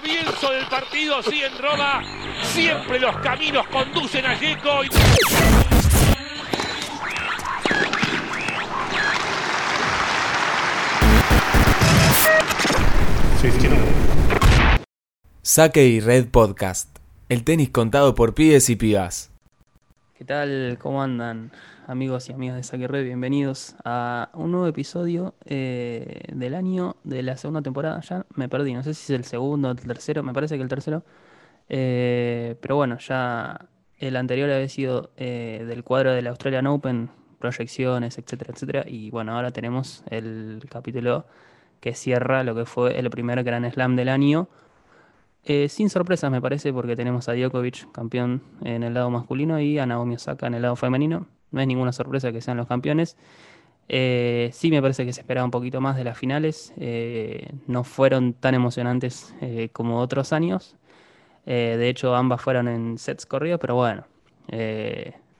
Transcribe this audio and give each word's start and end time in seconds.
comienzo 0.00 0.50
del 0.52 0.66
partido, 0.66 1.22
sí, 1.22 1.42
en 1.42 1.58
Roma. 1.58 2.02
Siempre 2.42 2.98
los 2.98 3.16
caminos 3.18 3.66
conducen 3.68 4.24
a 4.24 4.38
Yeco. 4.38 4.84
Y... 4.84 4.88
Saque 15.42 15.86
y 15.86 16.00
Red 16.00 16.28
Podcast. 16.28 16.98
El 17.28 17.44
tenis 17.44 17.70
contado 17.70 18.14
por 18.14 18.34
pibes 18.34 18.70
y 18.70 18.76
pibas. 18.76 19.30
¿Qué 20.16 20.24
tal? 20.24 20.78
¿Cómo 20.80 21.02
andan? 21.02 21.50
Amigos 21.90 22.28
y 22.28 22.32
amigas 22.32 22.54
de 22.54 22.62
Saque 22.62 22.86
bienvenidos 23.02 23.74
a 23.84 24.30
un 24.34 24.52
nuevo 24.52 24.68
episodio 24.68 25.34
eh, 25.44 26.22
del 26.32 26.54
año 26.54 26.94
de 27.02 27.24
la 27.24 27.36
segunda 27.36 27.62
temporada. 27.62 28.00
Ya 28.02 28.26
me 28.36 28.48
perdí, 28.48 28.74
no 28.74 28.84
sé 28.84 28.94
si 28.94 29.12
es 29.12 29.18
el 29.18 29.24
segundo 29.24 29.70
o 29.70 29.70
el 29.72 29.76
tercero, 29.76 30.22
me 30.22 30.32
parece 30.32 30.54
que 30.54 30.62
el 30.62 30.68
tercero. 30.68 31.02
Eh, 31.68 32.54
pero 32.60 32.76
bueno, 32.76 32.96
ya 32.98 33.66
el 33.98 34.14
anterior 34.14 34.48
había 34.52 34.68
sido 34.68 35.10
eh, 35.16 35.64
del 35.66 35.82
cuadro 35.82 36.12
del 36.12 36.28
Australian 36.28 36.68
Open, 36.68 37.10
proyecciones, 37.40 38.18
etcétera, 38.18 38.52
etcétera. 38.54 38.84
Y 38.86 39.10
bueno, 39.10 39.34
ahora 39.34 39.50
tenemos 39.50 40.04
el 40.10 40.62
capítulo 40.70 41.26
que 41.80 41.94
cierra 41.94 42.44
lo 42.44 42.54
que 42.54 42.66
fue 42.66 43.00
el 43.00 43.10
primer 43.10 43.42
Gran 43.42 43.68
Slam 43.68 43.96
del 43.96 44.10
año. 44.10 44.48
Eh, 45.42 45.68
sin 45.68 45.90
sorpresas 45.90 46.30
me 46.30 46.40
parece 46.40 46.72
porque 46.72 46.94
tenemos 46.94 47.28
a 47.28 47.34
Djokovic 47.34 47.90
campeón 47.90 48.42
en 48.62 48.84
el 48.84 48.94
lado 48.94 49.10
masculino 49.10 49.58
y 49.60 49.80
a 49.80 49.86
Naomi 49.86 50.14
Osaka 50.14 50.46
en 50.46 50.54
el 50.54 50.62
lado 50.62 50.76
femenino. 50.76 51.26
No 51.52 51.60
es 51.60 51.66
ninguna 51.66 51.92
sorpresa 51.92 52.32
que 52.32 52.40
sean 52.40 52.56
los 52.56 52.66
campeones. 52.66 53.16
Eh, 53.88 54.50
sí 54.52 54.70
me 54.70 54.80
parece 54.80 55.04
que 55.04 55.12
se 55.12 55.20
esperaba 55.20 55.44
un 55.44 55.50
poquito 55.50 55.80
más 55.80 55.96
de 55.96 56.04
las 56.04 56.16
finales. 56.16 56.72
Eh, 56.76 57.52
no 57.66 57.84
fueron 57.84 58.34
tan 58.34 58.54
emocionantes 58.54 59.34
como 59.72 60.00
otros 60.00 60.32
años. 60.32 60.76
de 61.44 61.88
hecho 61.88 62.14
ambas 62.14 62.40
fueron 62.40 62.68
en 62.68 62.98
sets 62.98 63.26
corridos, 63.26 63.60
pero 63.60 63.74
bueno. 63.74 64.04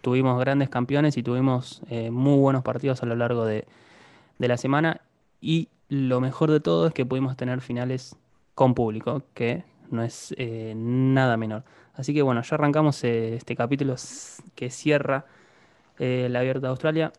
tuvimos 0.00 0.40
grandes 0.40 0.68
campeones 0.68 1.16
y 1.16 1.22
tuvimos 1.22 1.82
muy 2.10 2.38
buenos 2.38 2.62
partidos 2.62 3.02
a 3.02 3.06
lo 3.06 3.16
largo 3.16 3.44
de, 3.44 3.66
de 4.38 4.48
la 4.48 4.56
semana. 4.56 5.00
Y 5.40 5.68
lo 5.88 6.20
mejor 6.20 6.50
de 6.50 6.60
todo 6.60 6.86
es 6.86 6.94
que 6.94 7.04
pudimos 7.04 7.36
tener 7.36 7.60
finales 7.60 8.16
con 8.54 8.74
público, 8.74 9.22
que 9.34 9.64
no 9.90 10.02
es 10.02 10.34
eh, 10.38 10.72
nada 10.76 11.36
menor. 11.36 11.64
Así 11.94 12.14
que 12.14 12.22
bueno, 12.22 12.42
ya 12.42 12.54
arrancamos 12.54 13.02
eh, 13.04 13.34
este 13.34 13.56
capítulo 13.56 13.96
que 14.54 14.70
cierra 14.70 15.26
eh, 16.00 16.28
la 16.30 16.40
Abierta 16.40 16.62
de 16.62 16.68
Australia. 16.68 17.12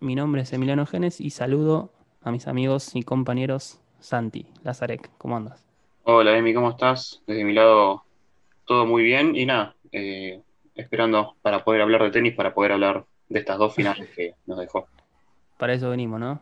Mi 0.00 0.14
nombre 0.14 0.42
es 0.42 0.52
Emiliano 0.52 0.84
Genes 0.84 1.18
y 1.18 1.30
saludo 1.30 1.90
a 2.22 2.30
mis 2.30 2.46
amigos 2.46 2.94
y 2.94 3.02
compañeros 3.02 3.80
Santi, 4.00 4.46
Lazarek. 4.62 5.10
¿Cómo 5.16 5.36
andas? 5.36 5.64
Hola 6.04 6.36
Emi, 6.36 6.52
¿cómo 6.52 6.68
estás? 6.68 7.22
Desde 7.26 7.42
mi 7.42 7.54
lado 7.54 8.04
todo 8.66 8.84
muy 8.84 9.02
bien 9.02 9.34
y 9.34 9.46
nada, 9.46 9.74
esperando 10.74 11.36
para 11.40 11.64
poder 11.64 11.80
hablar 11.80 12.02
de 12.02 12.10
tenis, 12.10 12.34
para 12.34 12.52
poder 12.52 12.72
hablar 12.72 13.06
de 13.30 13.38
estas 13.38 13.56
dos 13.56 13.74
finales 13.74 14.10
que 14.14 14.34
nos 14.46 14.58
dejó. 14.58 14.86
Para 15.58 15.72
eso 15.72 15.90
venimos, 15.90 16.20
¿no? 16.20 16.40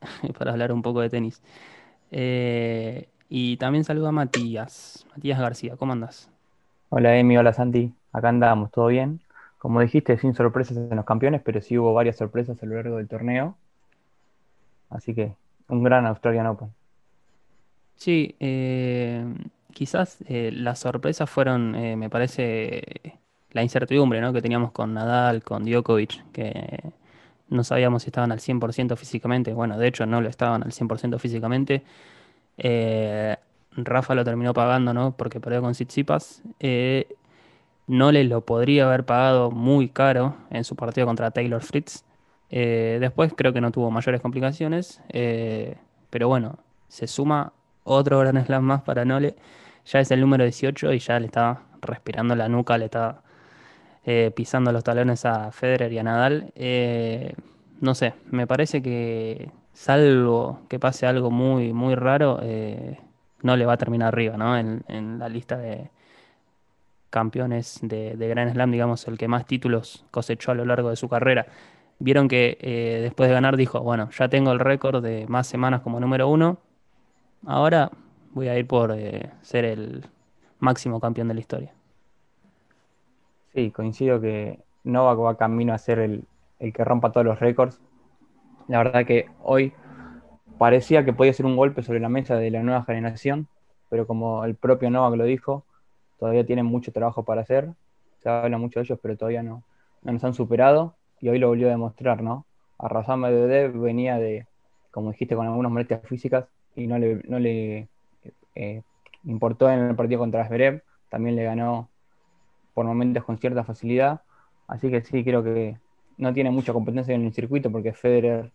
para 0.38 0.52
hablar 0.52 0.72
un 0.72 0.82
poco 0.82 1.00
de 1.00 1.10
tenis. 1.10 1.42
Eh, 2.12 3.08
y 3.28 3.56
también 3.56 3.82
saludo 3.82 4.08
a 4.08 4.12
Matías, 4.12 5.06
Matías 5.10 5.40
García, 5.40 5.76
¿cómo 5.76 5.92
andas? 5.92 6.30
Hola 6.90 7.18
Emi, 7.18 7.36
hola 7.36 7.52
Santi, 7.52 7.92
acá 8.12 8.28
andamos, 8.28 8.70
¿todo 8.70 8.86
bien? 8.86 9.20
Como 9.58 9.80
dijiste, 9.80 10.16
sin 10.18 10.34
sorpresas 10.34 10.76
en 10.76 10.94
los 10.94 11.04
campeones, 11.04 11.42
pero 11.44 11.60
sí 11.60 11.76
hubo 11.76 11.92
varias 11.92 12.16
sorpresas 12.16 12.62
a 12.62 12.66
lo 12.66 12.76
largo 12.76 12.96
del 12.96 13.08
torneo. 13.08 13.56
Así 14.88 15.14
que 15.14 15.32
un 15.68 15.82
gran 15.82 16.06
Australian 16.06 16.46
Open. 16.46 16.68
Sí, 17.96 18.36
eh, 18.38 19.24
quizás 19.72 20.18
eh, 20.28 20.50
las 20.52 20.78
sorpresas 20.78 21.28
fueron, 21.28 21.72
me 21.72 22.08
parece, 22.08 23.18
la 23.50 23.62
incertidumbre 23.62 24.20
¿no? 24.20 24.32
que 24.32 24.40
teníamos 24.40 24.72
con 24.72 24.94
Nadal, 24.94 25.42
con 25.42 25.64
Djokovic, 25.64 26.30
que 26.30 26.92
no 27.48 27.64
sabíamos 27.64 28.02
si 28.02 28.08
estaban 28.10 28.32
al 28.32 28.40
100% 28.40 28.96
físicamente. 28.96 29.52
Bueno, 29.52 29.78
de 29.78 29.88
hecho 29.88 30.06
no 30.06 30.20
lo 30.20 30.28
estaban 30.28 30.62
al 30.62 30.72
100% 30.72 31.18
físicamente. 31.18 31.82
Eh, 32.56 33.36
Rafa 33.72 34.14
lo 34.14 34.24
terminó 34.24 34.52
pagando, 34.52 34.92
¿no? 34.92 35.16
Porque 35.16 35.40
perdió 35.40 35.62
con 35.62 35.72
Tsitsipas. 35.72 36.42
Eh, 36.60 37.08
no 37.88 38.12
le 38.12 38.24
lo 38.24 38.42
podría 38.42 38.86
haber 38.86 39.04
pagado 39.04 39.50
muy 39.50 39.88
caro 39.88 40.36
en 40.50 40.64
su 40.64 40.76
partido 40.76 41.06
contra 41.06 41.30
Taylor 41.32 41.62
Fritz. 41.62 42.04
Eh, 42.50 42.98
después 43.00 43.32
creo 43.36 43.52
que 43.52 43.60
no 43.60 43.72
tuvo 43.72 43.90
mayores 43.90 44.20
complicaciones. 44.20 45.00
pero 46.10 46.28
bueno, 46.28 46.58
se 46.88 47.06
suma 47.06 47.52
otro 47.84 48.18
gran 48.20 48.44
slam 48.44 48.64
más 48.64 48.82
para 48.82 49.04
Nole. 49.04 49.34
Ya 49.86 50.00
es 50.00 50.10
el 50.10 50.20
número 50.20 50.44
18 50.44 50.92
y 50.92 50.98
ya 50.98 51.18
le 51.18 51.26
está 51.26 51.62
respirando 51.80 52.36
la 52.36 52.48
nuca, 52.48 52.76
le 52.78 52.86
está 52.86 53.22
eh, 54.04 54.30
pisando 54.34 54.72
los 54.72 54.84
talones 54.84 55.24
a 55.24 55.52
Federer 55.52 55.92
y 55.92 55.98
a 55.98 56.02
Nadal. 56.02 56.52
Eh, 56.54 57.34
no 57.80 57.94
sé, 57.94 58.14
me 58.30 58.46
parece 58.46 58.82
que 58.82 59.50
salvo 59.72 60.60
que 60.68 60.78
pase 60.78 61.06
algo 61.06 61.30
muy, 61.30 61.72
muy 61.72 61.94
raro, 61.94 62.40
eh, 62.42 62.98
no 63.42 63.56
le 63.56 63.66
va 63.66 63.74
a 63.74 63.76
terminar 63.76 64.08
arriba, 64.08 64.36
¿no? 64.36 64.56
En, 64.58 65.18
la 65.18 65.28
lista 65.28 65.56
de 65.58 65.90
campeones 67.10 67.78
de, 67.82 68.16
de 68.16 68.28
Grand 68.28 68.52
Slam, 68.52 68.70
digamos, 68.70 69.06
el 69.08 69.18
que 69.18 69.28
más 69.28 69.46
títulos 69.46 70.04
cosechó 70.10 70.52
a 70.52 70.54
lo 70.54 70.64
largo 70.64 70.90
de 70.90 70.96
su 70.96 71.08
carrera. 71.08 71.46
Vieron 71.98 72.28
que 72.28 73.00
después 73.02 73.28
de 73.28 73.34
ganar 73.34 73.56
dijo, 73.56 73.80
bueno, 73.80 74.08
ya 74.10 74.28
tengo 74.28 74.52
el 74.52 74.60
récord 74.60 75.02
de 75.02 75.26
más 75.26 75.46
semanas 75.48 75.80
como 75.80 75.98
número 75.98 76.28
uno, 76.28 76.58
ahora 77.44 77.90
voy 78.32 78.48
a 78.48 78.56
ir 78.56 78.68
por 78.68 78.94
ser 79.42 79.64
el 79.64 80.04
máximo 80.60 81.00
campeón 81.00 81.28
de 81.28 81.34
la 81.34 81.40
historia. 81.40 81.72
Sí, 83.54 83.70
coincido 83.70 84.20
que 84.20 84.60
Novak 84.84 85.18
va 85.18 85.36
camino 85.36 85.72
a 85.74 85.78
ser 85.78 85.98
el, 85.98 86.24
que 86.58 86.84
rompa 86.84 87.12
todos 87.12 87.26
los 87.26 87.40
récords. 87.40 87.80
La 88.68 88.78
verdad 88.78 89.06
que 89.06 89.26
hoy 89.42 89.72
parecía 90.58 91.04
que 91.04 91.12
podía 91.12 91.32
ser 91.32 91.46
un 91.46 91.56
golpe 91.56 91.82
sobre 91.82 92.00
la 92.00 92.08
mesa 92.08 92.36
de 92.36 92.50
la 92.50 92.62
nueva 92.62 92.84
generación, 92.84 93.48
pero 93.88 94.06
como 94.06 94.44
el 94.44 94.54
propio 94.54 94.90
Novak 94.90 95.16
lo 95.16 95.24
dijo, 95.24 95.64
todavía 96.18 96.46
tienen 96.46 96.66
mucho 96.66 96.92
trabajo 96.92 97.24
para 97.24 97.42
hacer. 97.42 97.70
Se 98.22 98.28
habla 98.28 98.58
mucho 98.58 98.80
de 98.80 98.84
ellos, 98.84 98.98
pero 99.00 99.16
todavía 99.16 99.42
no, 99.42 99.62
nos 100.02 100.24
han 100.24 100.34
superado 100.34 100.94
y 101.20 101.28
hoy 101.28 101.38
lo 101.38 101.48
volvió 101.48 101.68
a 101.68 101.70
demostrar, 101.70 102.22
¿no? 102.22 102.46
Arrasán 102.78 103.20
Medvedev 103.20 103.72
venía 103.78 104.18
de, 104.18 104.46
como 104.90 105.10
dijiste, 105.10 105.34
con 105.34 105.46
algunas 105.46 105.72
molestias 105.72 106.02
físicas 106.06 106.46
y 106.76 106.86
no 106.86 106.98
le, 106.98 107.22
no 107.28 107.38
le 107.38 107.88
eh, 108.54 108.82
importó 109.24 109.70
en 109.70 109.80
el 109.80 109.96
partido 109.96 110.20
contra 110.20 110.46
Zverev. 110.46 110.82
También 111.08 111.36
le 111.36 111.44
ganó 111.44 111.88
por 112.74 112.86
momentos 112.86 113.24
con 113.24 113.38
cierta 113.38 113.64
facilidad. 113.64 114.22
Así 114.68 114.90
que 114.90 115.02
sí, 115.02 115.24
creo 115.24 115.42
que 115.42 115.76
no 116.18 116.34
tiene 116.34 116.50
mucha 116.50 116.72
competencia 116.72 117.14
en 117.14 117.24
el 117.24 117.32
circuito 117.32 117.70
porque 117.72 117.92
Federer 117.92 118.52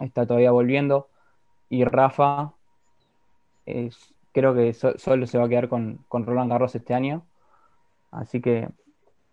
está 0.00 0.26
todavía 0.26 0.50
volviendo 0.50 1.08
y 1.68 1.84
Rafa 1.84 2.52
es, 3.66 4.14
creo 4.32 4.54
que 4.54 4.72
solo 4.74 5.26
se 5.26 5.38
va 5.38 5.44
a 5.44 5.48
quedar 5.48 5.68
con, 5.68 6.04
Roland 6.10 6.50
Garros 6.50 6.74
este 6.74 6.94
año. 6.94 7.24
Así 8.10 8.40
que 8.40 8.68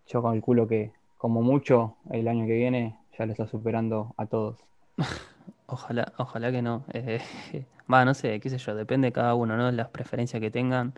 yo 0.07 0.21
calculo 0.21 0.67
que 0.67 0.91
como 1.17 1.41
mucho 1.41 1.95
el 2.11 2.27
año 2.27 2.45
que 2.45 2.53
viene 2.53 2.97
ya 3.17 3.25
le 3.25 3.31
está 3.31 3.47
superando 3.47 4.13
a 4.17 4.25
todos. 4.25 4.59
Ojalá, 5.67 6.13
ojalá 6.17 6.51
que 6.51 6.61
no. 6.61 6.85
Eh, 6.93 7.19
va, 7.91 8.05
no 8.05 8.13
sé, 8.13 8.39
qué 8.39 8.51
sé 8.51 8.59
yo, 8.59 8.75
depende 8.75 9.07
de 9.07 9.11
cada 9.11 9.33
uno, 9.33 9.57
¿no? 9.57 9.71
Las 9.71 9.89
preferencias 9.89 10.39
que 10.39 10.51
tengan. 10.51 10.93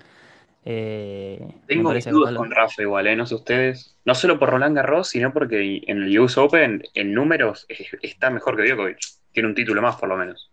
Eh, 0.66 1.56
Tengo 1.68 1.94
mis 1.94 2.06
dudas 2.06 2.36
con 2.36 2.52
Rafa 2.52 2.82
igual, 2.82 3.08
¿eh? 3.08 3.16
no 3.16 3.26
sé 3.26 3.36
ustedes. 3.36 3.96
No 4.04 4.14
solo 4.14 4.38
por 4.38 4.50
Roland 4.50 4.76
Garros, 4.76 5.08
sino 5.08 5.32
porque 5.32 5.84
en 5.88 6.04
el 6.04 6.20
US 6.20 6.38
Open, 6.38 6.84
en 6.94 7.14
números, 7.14 7.66
está 8.02 8.30
mejor 8.30 8.58
que 8.58 8.68
Djokovic. 8.68 9.00
Tiene 9.32 9.48
un 9.48 9.56
título 9.56 9.82
más, 9.82 9.96
por 9.96 10.10
lo 10.10 10.18
menos. 10.18 10.52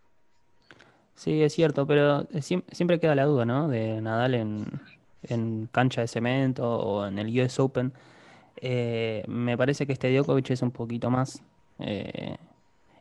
Sí, 1.15 1.41
es 1.43 1.53
cierto, 1.53 1.87
pero 1.87 2.27
siempre 2.41 2.99
queda 2.99 3.15
la 3.15 3.25
duda, 3.25 3.45
¿no? 3.45 3.67
De 3.67 4.01
Nadal 4.01 4.35
en, 4.35 5.69
cancha 5.71 6.01
de 6.01 6.07
cemento 6.07 6.69
o 6.69 7.07
en 7.07 7.17
el 7.19 7.39
US 7.39 7.59
Open. 7.59 7.93
Eh, 8.57 9.23
me 9.27 9.57
parece 9.57 9.87
que 9.87 9.93
este 9.93 10.13
Djokovic 10.13 10.51
es 10.51 10.61
un 10.61 10.71
poquito 10.71 11.09
más. 11.09 11.41
Eh, 11.79 12.35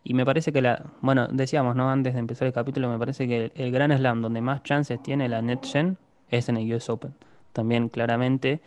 y 0.05 0.15
me 0.15 0.25
parece 0.25 0.53
que 0.53 0.63
la. 0.63 0.83
Bueno, 1.01 1.29
decíamos, 1.29 1.77
¿no? 1.77 1.91
Antes 1.91 2.15
de 2.15 2.21
empezar 2.21 2.47
el 2.47 2.53
capítulo, 2.53 2.89
me 2.91 2.99
parece 2.99 3.27
que 3.27 3.53
el, 3.55 3.73
Gran 3.73 3.97
Slam 3.97 4.23
donde 4.23 4.41
más 4.41 4.63
chances 4.63 5.03
tiene 5.03 5.29
la 5.29 5.43
NetGen 5.43 5.97
es 6.31 6.49
en 6.49 6.59
el 6.59 6.73
US 6.75 6.91
Open. 6.91 7.15
También 7.53 7.89
claramente, 7.89 8.61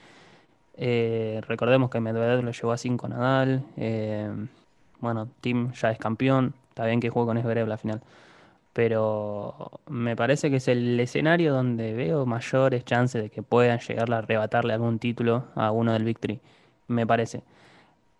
eh, 0.77 1.41
recordemos 1.47 1.89
que 1.89 1.99
Medvedev 1.99 2.43
lo 2.43 2.51
llevó 2.51 2.71
a 2.71 2.77
5 2.77 3.07
Nadal, 3.07 3.63
eh, 3.77 4.31
bueno, 4.99 5.27
Tim 5.41 5.71
ya 5.73 5.91
es 5.91 5.99
campeón, 5.99 6.53
está 6.69 6.85
bien 6.85 6.99
que 6.99 7.09
juegue 7.09 7.27
con 7.27 7.37
Esberev 7.37 7.67
la 7.67 7.77
final, 7.77 8.01
pero 8.77 9.81
me 9.87 10.15
parece 10.15 10.51
que 10.51 10.57
es 10.57 10.67
el 10.67 10.99
escenario 10.99 11.51
donde 11.51 11.95
veo 11.95 12.27
mayores 12.27 12.85
chances 12.85 13.23
de 13.23 13.31
que 13.31 13.41
puedan 13.41 13.79
llegar 13.79 14.13
a 14.13 14.19
arrebatarle 14.19 14.71
algún 14.71 14.99
título 14.99 15.45
a 15.55 15.71
uno 15.71 15.93
del 15.93 16.03
Victory, 16.03 16.39
me 16.87 17.07
parece. 17.07 17.41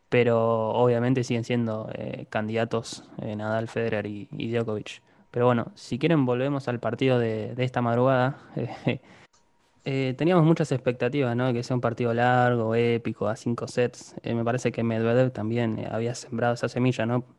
Pero 0.10 0.70
obviamente 0.72 1.24
siguen 1.24 1.44
siendo 1.44 1.92
eh, 1.94 2.26
candidatos 2.32 3.04
Nadal, 3.20 3.68
Federer 3.68 4.08
y, 4.08 4.28
Djokovic. 4.32 5.04
Pero 5.30 5.46
bueno, 5.46 5.68
si 5.76 6.00
quieren 6.00 6.26
volvemos 6.26 6.68
al 6.68 6.80
partido 6.80 7.20
de, 7.20 7.54
esta 7.60 7.84
madrugada. 7.84 8.40
eh, 9.86 10.16
teníamos 10.18 10.44
muchas 10.44 10.72
expectativas, 10.72 11.36
¿no? 11.36 11.54
Que 11.54 11.62
sea 11.62 11.76
un 11.76 11.82
partido 11.82 12.16
largo, 12.16 12.74
épico, 12.74 13.28
a 13.28 13.36
cinco 13.36 13.68
sets. 13.68 14.16
Eh, 14.24 14.34
me 14.34 14.44
parece 14.44 14.72
que 14.72 14.82
Medvedev 14.82 15.32
también 15.32 15.78
eh, 15.78 15.88
había 15.92 16.16
sembrado 16.16 16.56
esa 16.56 16.68
semilla, 16.68 17.06
¿no? 17.06 17.37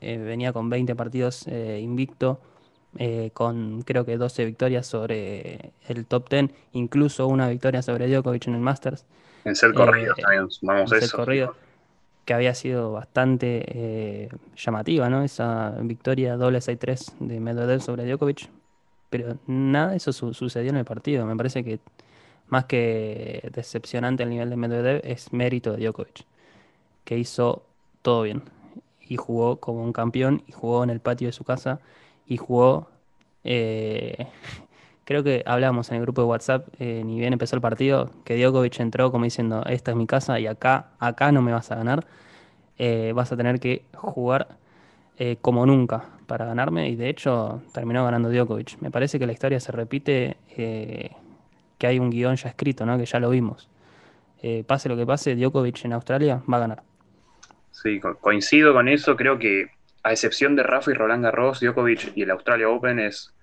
Venía 0.00 0.52
con 0.52 0.70
20 0.70 0.94
partidos 0.94 1.46
invicto, 1.46 2.40
con 3.32 3.82
creo 3.82 4.04
que 4.04 4.16
12 4.16 4.44
victorias 4.44 4.86
sobre 4.86 5.72
el 5.88 6.06
top 6.06 6.28
10, 6.28 6.50
incluso 6.72 7.26
una 7.26 7.48
victoria 7.48 7.82
sobre 7.82 8.08
Djokovic 8.08 8.48
en 8.48 8.54
el 8.54 8.60
Masters. 8.60 9.04
En 9.44 9.56
ser 9.56 9.72
corrido 9.72 10.14
también, 10.14 10.50
sumamos 10.50 10.92
eso. 10.92 11.16
corrido, 11.16 11.54
que 12.24 12.34
había 12.34 12.54
sido 12.54 12.92
bastante 12.92 14.28
llamativa, 14.56 15.08
¿no? 15.08 15.22
Esa 15.22 15.74
victoria 15.80 16.36
doble 16.36 16.58
6-3 16.58 17.14
de 17.20 17.40
Medvedev 17.40 17.80
sobre 17.80 18.06
Djokovic 18.06 18.50
pero 19.10 19.36
nada 19.46 19.90
de 19.90 19.96
eso 19.96 20.12
sucedió 20.12 20.70
en 20.70 20.76
el 20.76 20.84
partido. 20.84 21.26
Me 21.26 21.36
parece 21.36 21.64
que 21.64 21.80
más 22.46 22.66
que 22.66 23.48
decepcionante 23.52 24.22
el 24.22 24.30
nivel 24.30 24.50
de 24.50 24.56
Medvedev 24.56 25.00
es 25.04 25.32
mérito 25.32 25.72
de 25.72 25.84
Djokovic, 25.84 26.24
que 27.04 27.18
hizo 27.18 27.64
todo 28.02 28.22
bien 28.22 28.42
y 29.10 29.16
jugó 29.16 29.56
como 29.56 29.82
un 29.82 29.92
campeón 29.92 30.42
y 30.46 30.52
jugó 30.52 30.84
en 30.84 30.88
el 30.88 31.00
patio 31.00 31.28
de 31.28 31.32
su 31.32 31.42
casa 31.42 31.80
y 32.26 32.36
jugó 32.36 32.88
eh, 33.42 34.28
creo 35.04 35.24
que 35.24 35.42
hablamos 35.46 35.90
en 35.90 35.96
el 35.96 36.02
grupo 36.02 36.22
de 36.22 36.28
WhatsApp, 36.28 36.68
eh, 36.78 37.02
ni 37.04 37.18
bien 37.18 37.32
empezó 37.32 37.56
el 37.56 37.60
partido, 37.60 38.10
que 38.24 38.40
Djokovic 38.40 38.78
entró 38.78 39.10
como 39.10 39.24
diciendo, 39.24 39.64
esta 39.66 39.90
es 39.90 39.96
mi 39.96 40.06
casa 40.06 40.38
y 40.38 40.46
acá, 40.46 40.90
acá 41.00 41.32
no 41.32 41.42
me 41.42 41.52
vas 41.52 41.72
a 41.72 41.74
ganar, 41.74 42.06
eh, 42.78 43.12
vas 43.12 43.32
a 43.32 43.36
tener 43.36 43.60
que 43.60 43.84
jugar 43.92 44.58
como 45.42 45.66
nunca, 45.66 46.06
para 46.26 46.46
ganarme 46.46 46.88
y 46.88 46.96
de 46.96 47.10
hecho 47.10 47.60
terminó 47.74 48.02
ganando 48.04 48.30
Djokovic. 48.30 48.78
Me 48.80 48.90
parece 48.90 49.18
que 49.18 49.26
la 49.26 49.32
historia 49.32 49.60
se 49.60 49.70
repite, 49.70 50.38
que 50.56 51.86
hay 51.86 51.98
un 51.98 52.08
guion 52.08 52.36
ya 52.36 52.48
escrito, 52.48 52.86
¿no? 52.86 52.96
que 52.96 53.04
ya 53.04 53.20
lo 53.20 53.28
vimos. 53.28 53.68
Pase 54.66 54.88
lo 54.88 54.96
que 54.96 55.04
pase, 55.04 55.36
Djokovic 55.36 55.84
en 55.84 55.92
Australia 55.92 56.42
va 56.50 56.56
a 56.56 56.60
ganar. 56.60 56.89
Sí, 57.82 57.98
coincido 58.20 58.74
con 58.74 58.88
eso. 58.88 59.16
Creo 59.16 59.38
que 59.38 59.70
a 60.02 60.12
excepción 60.12 60.54
de 60.54 60.62
Rafa 60.62 60.90
y 60.90 60.94
Roland 60.94 61.24
Garros, 61.24 61.60
Djokovic 61.60 62.12
y 62.14 62.22
el 62.22 62.30
Australia 62.30 62.68
Open 62.68 62.98
es 62.98 63.34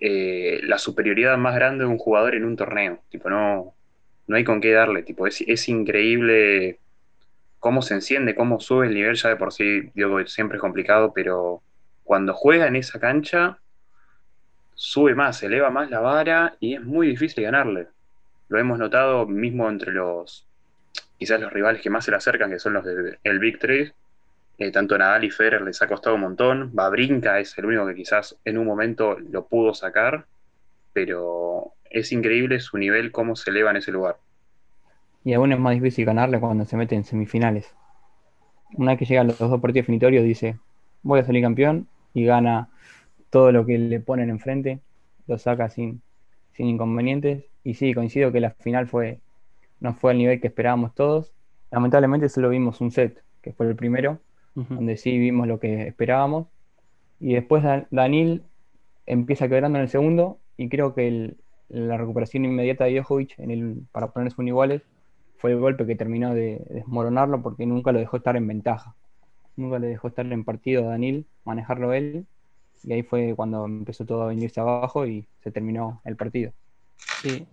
eh, 0.00 0.60
la 0.64 0.76
superioridad 0.76 1.38
más 1.38 1.54
grande 1.54 1.84
de 1.84 1.90
un 1.90 1.96
jugador 1.96 2.34
en 2.34 2.44
un 2.44 2.56
torneo. 2.56 3.00
Tipo, 3.08 3.30
no, 3.30 3.74
no 4.26 4.36
hay 4.36 4.44
con 4.44 4.60
qué 4.60 4.72
darle. 4.72 5.02
Tipo, 5.02 5.26
es, 5.26 5.40
es 5.46 5.68
increíble 5.70 6.78
cómo 7.58 7.80
se 7.80 7.94
enciende, 7.94 8.34
cómo 8.34 8.60
sube 8.60 8.86
el 8.86 8.94
nivel 8.94 9.14
ya 9.14 9.30
de 9.30 9.36
por 9.36 9.50
sí. 9.50 9.90
Djokovic 9.94 10.28
siempre 10.28 10.56
es 10.56 10.60
complicado, 10.60 11.12
pero 11.14 11.62
cuando 12.02 12.34
juega 12.34 12.66
en 12.66 12.76
esa 12.76 13.00
cancha, 13.00 13.60
sube 14.74 15.14
más, 15.14 15.42
eleva 15.42 15.70
más 15.70 15.90
la 15.90 16.00
vara 16.00 16.56
y 16.60 16.74
es 16.74 16.82
muy 16.82 17.06
difícil 17.08 17.44
ganarle. 17.44 17.88
Lo 18.48 18.58
hemos 18.58 18.78
notado 18.78 19.26
mismo 19.26 19.70
entre 19.70 19.92
los, 19.92 20.46
quizás 21.18 21.40
los 21.40 21.52
rivales 21.52 21.80
que 21.82 21.90
más 21.90 22.04
se 22.04 22.10
le 22.10 22.16
acercan, 22.16 22.50
que 22.50 22.58
son 22.58 22.74
los 22.74 22.84
del 22.84 23.38
Big 23.38 23.58
Three. 23.58 23.92
Eh, 24.56 24.70
tanto 24.70 24.96
Nadal 24.96 25.24
y 25.24 25.30
Federer 25.30 25.62
les 25.62 25.82
ha 25.82 25.88
costado 25.88 26.14
un 26.14 26.22
montón. 26.22 26.70
Babrinka 26.72 27.40
es 27.40 27.56
el 27.58 27.66
único 27.66 27.86
que 27.86 27.94
quizás 27.94 28.38
en 28.44 28.58
un 28.58 28.66
momento 28.66 29.18
lo 29.18 29.46
pudo 29.46 29.74
sacar, 29.74 30.26
pero 30.92 31.72
es 31.90 32.12
increíble 32.12 32.60
su 32.60 32.78
nivel, 32.78 33.10
cómo 33.10 33.34
se 33.34 33.50
eleva 33.50 33.70
en 33.70 33.78
ese 33.78 33.90
lugar. 33.90 34.16
Y 35.24 35.32
aún 35.32 35.52
es 35.52 35.58
más 35.58 35.74
difícil 35.74 36.04
ganarle 36.04 36.38
cuando 36.38 36.64
se 36.66 36.76
mete 36.76 36.94
en 36.94 37.04
semifinales. 37.04 37.74
Una 38.74 38.92
vez 38.92 38.98
que 38.98 39.04
llegan 39.06 39.28
los 39.28 39.38
dos 39.38 39.60
partidos 39.60 39.86
definitorios, 39.86 40.24
dice: 40.24 40.58
Voy 41.02 41.20
a 41.20 41.24
salir 41.24 41.42
campeón 41.42 41.88
y 42.12 42.24
gana 42.24 42.68
todo 43.30 43.50
lo 43.50 43.66
que 43.66 43.78
le 43.78 44.00
ponen 44.00 44.30
enfrente, 44.30 44.80
lo 45.26 45.38
saca 45.38 45.68
sin, 45.68 46.02
sin 46.52 46.66
inconvenientes. 46.66 47.44
Y 47.64 47.74
sí, 47.74 47.94
coincido 47.94 48.30
que 48.30 48.40
la 48.40 48.50
final 48.50 48.86
fue, 48.86 49.20
no 49.80 49.94
fue 49.94 50.12
al 50.12 50.18
nivel 50.18 50.40
que 50.40 50.48
esperábamos 50.48 50.94
todos. 50.94 51.32
Lamentablemente 51.70 52.28
solo 52.28 52.50
vimos 52.50 52.80
un 52.80 52.90
set, 52.90 53.22
que 53.42 53.52
fue 53.52 53.66
el 53.66 53.76
primero, 53.76 54.20
donde 54.54 54.96
sí 54.96 55.18
vimos 55.18 55.48
lo 55.48 55.58
que 55.58 55.88
esperábamos. 55.88 56.46
Y 57.20 57.34
después 57.34 57.64
Danil 57.90 58.42
empieza 59.06 59.48
quebrando 59.48 59.78
en 59.78 59.82
el 59.82 59.88
segundo 59.88 60.38
y 60.56 60.68
creo 60.68 60.94
que 60.94 61.36
la 61.68 61.96
recuperación 61.96 62.44
inmediata 62.44 62.84
de 62.84 63.00
Jojovic 63.00 63.38
en 63.38 63.50
el, 63.50 63.82
para 63.90 64.12
ponerse 64.12 64.40
un 64.40 64.48
iguales 64.48 64.82
fue 65.38 65.52
el 65.52 65.58
golpe 65.58 65.86
que 65.86 65.96
terminó 65.96 66.34
de 66.34 66.64
desmoronarlo 66.70 67.42
porque 67.42 67.66
nunca 67.66 67.92
lo 67.92 67.98
dejó 67.98 68.18
estar 68.18 68.36
en 68.36 68.46
ventaja 68.46 68.94
nunca 69.56 69.78
le 69.78 69.88
dejó 69.88 70.08
estar 70.08 70.30
en 70.30 70.44
partido 70.44 70.84
a 70.84 70.90
Danil, 70.92 71.26
manejarlo 71.44 71.92
él, 71.92 72.26
y 72.82 72.92
ahí 72.92 73.02
fue 73.02 73.34
cuando 73.34 73.64
empezó 73.64 74.04
todo 74.04 74.22
a 74.22 74.28
venirse 74.28 74.60
abajo 74.60 75.06
y 75.06 75.26
se 75.42 75.50
terminó 75.50 76.00
el 76.04 76.16
partido. 76.16 76.52
Sí, 77.22 77.46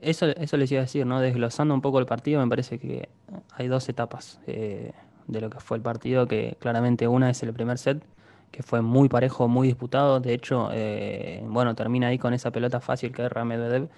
eso, 0.00 0.26
eso 0.26 0.56
les 0.56 0.70
iba 0.72 0.80
a 0.80 0.84
decir, 0.84 1.06
¿no? 1.06 1.20
Desglosando 1.20 1.74
un 1.74 1.80
poco 1.80 1.98
el 1.98 2.06
partido, 2.06 2.40
me 2.40 2.48
parece 2.48 2.78
que 2.78 3.08
hay 3.52 3.68
dos 3.68 3.88
etapas 3.88 4.40
eh, 4.46 4.92
de 5.26 5.40
lo 5.40 5.50
que 5.50 5.60
fue 5.60 5.76
el 5.76 5.82
partido, 5.82 6.26
que 6.26 6.56
claramente 6.58 7.08
una 7.08 7.30
es 7.30 7.42
el 7.42 7.52
primer 7.52 7.78
set, 7.78 8.02
que 8.50 8.62
fue 8.62 8.82
muy 8.82 9.08
parejo, 9.08 9.48
muy 9.48 9.68
disputado, 9.68 10.20
de 10.20 10.34
hecho, 10.34 10.70
eh, 10.72 11.42
bueno, 11.46 11.74
termina 11.74 12.08
ahí 12.08 12.18
con 12.18 12.34
esa 12.34 12.50
pelota 12.50 12.80
fácil 12.80 13.12
que 13.12 13.24
es 13.24 13.32
Medvedev 13.44 13.88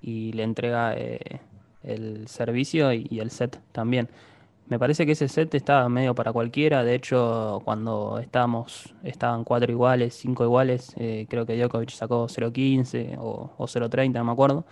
y 0.00 0.32
le 0.32 0.42
entrega 0.42 0.94
eh, 0.96 1.40
el 1.82 2.28
servicio 2.28 2.92
y 2.92 3.20
el 3.20 3.30
set 3.30 3.60
también. 3.72 4.08
Me 4.68 4.78
parece 4.78 5.04
que 5.04 5.12
ese 5.12 5.26
set 5.28 5.52
estaba 5.54 5.88
medio 5.88 6.14
para 6.14 6.32
cualquiera. 6.32 6.84
De 6.84 6.94
hecho, 6.94 7.60
cuando 7.64 8.20
estábamos, 8.20 8.94
estaban 9.02 9.42
cuatro 9.42 9.72
iguales, 9.72 10.14
cinco 10.14 10.44
iguales. 10.44 10.94
Creo 11.28 11.44
que 11.44 11.58
Djokovic 11.58 11.90
sacó 11.90 12.26
0.15 12.28 13.16
o, 13.18 13.50
o 13.58 13.66
0.30, 13.66 14.12
no 14.12 14.24
me 14.24 14.32
acuerdo. 14.32 14.64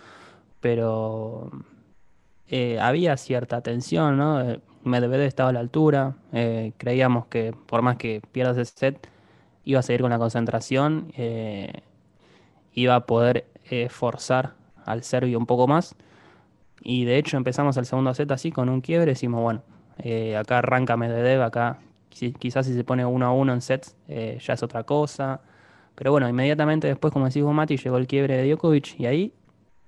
Pero 0.61 1.51
eh, 2.47 2.79
había 2.79 3.17
cierta 3.17 3.61
tensión, 3.61 4.17
¿no? 4.17 4.41
Eh, 4.41 4.59
Medvedev 4.83 5.27
estaba 5.27 5.49
a 5.49 5.53
la 5.53 5.59
altura. 5.59 6.15
creíamos 6.77 7.25
que 7.27 7.53
por 7.67 7.81
más 7.81 7.97
que 7.97 8.21
pierdas 8.31 8.57
ese 8.57 8.73
set, 8.75 9.09
iba 9.65 9.79
a 9.79 9.83
seguir 9.83 10.01
con 10.01 10.09
la 10.11 10.19
concentración. 10.19 11.11
iba 12.73 12.95
a 12.95 13.05
poder 13.05 13.45
forzar 13.89 14.53
al 14.85 15.03
serbio 15.03 15.37
un 15.37 15.45
poco 15.45 15.67
más. 15.67 15.95
Y 16.81 17.05
de 17.05 17.17
hecho 17.17 17.37
empezamos 17.37 17.77
el 17.77 17.85
segundo 17.85 18.13
set 18.13 18.31
así 18.31 18.51
con 18.51 18.69
un 18.69 18.81
quiebre. 18.81 19.11
Decimos, 19.11 19.41
bueno, 19.41 19.61
eh, 19.99 20.37
acá 20.37 20.59
arranca 20.59 20.97
Medvedev, 20.97 21.41
acá 21.41 21.79
quizás 22.09 22.65
si 22.65 22.73
se 22.73 22.83
pone 22.83 23.05
uno 23.05 23.25
a 23.25 23.31
uno 23.31 23.53
en 23.53 23.61
sets 23.61 23.95
eh, 24.07 24.39
ya 24.41 24.53
es 24.53 24.63
otra 24.63 24.83
cosa. 24.83 25.41
Pero 25.95 26.11
bueno, 26.11 26.29
inmediatamente 26.29 26.87
después, 26.87 27.11
como 27.11 27.25
decís 27.25 27.43
vos, 27.43 27.53
Mati, 27.53 27.77
llegó 27.77 27.97
el 27.97 28.07
quiebre 28.07 28.37
de 28.37 28.49
Djokovic 28.49 28.99
y 28.99 29.05
ahí 29.05 29.33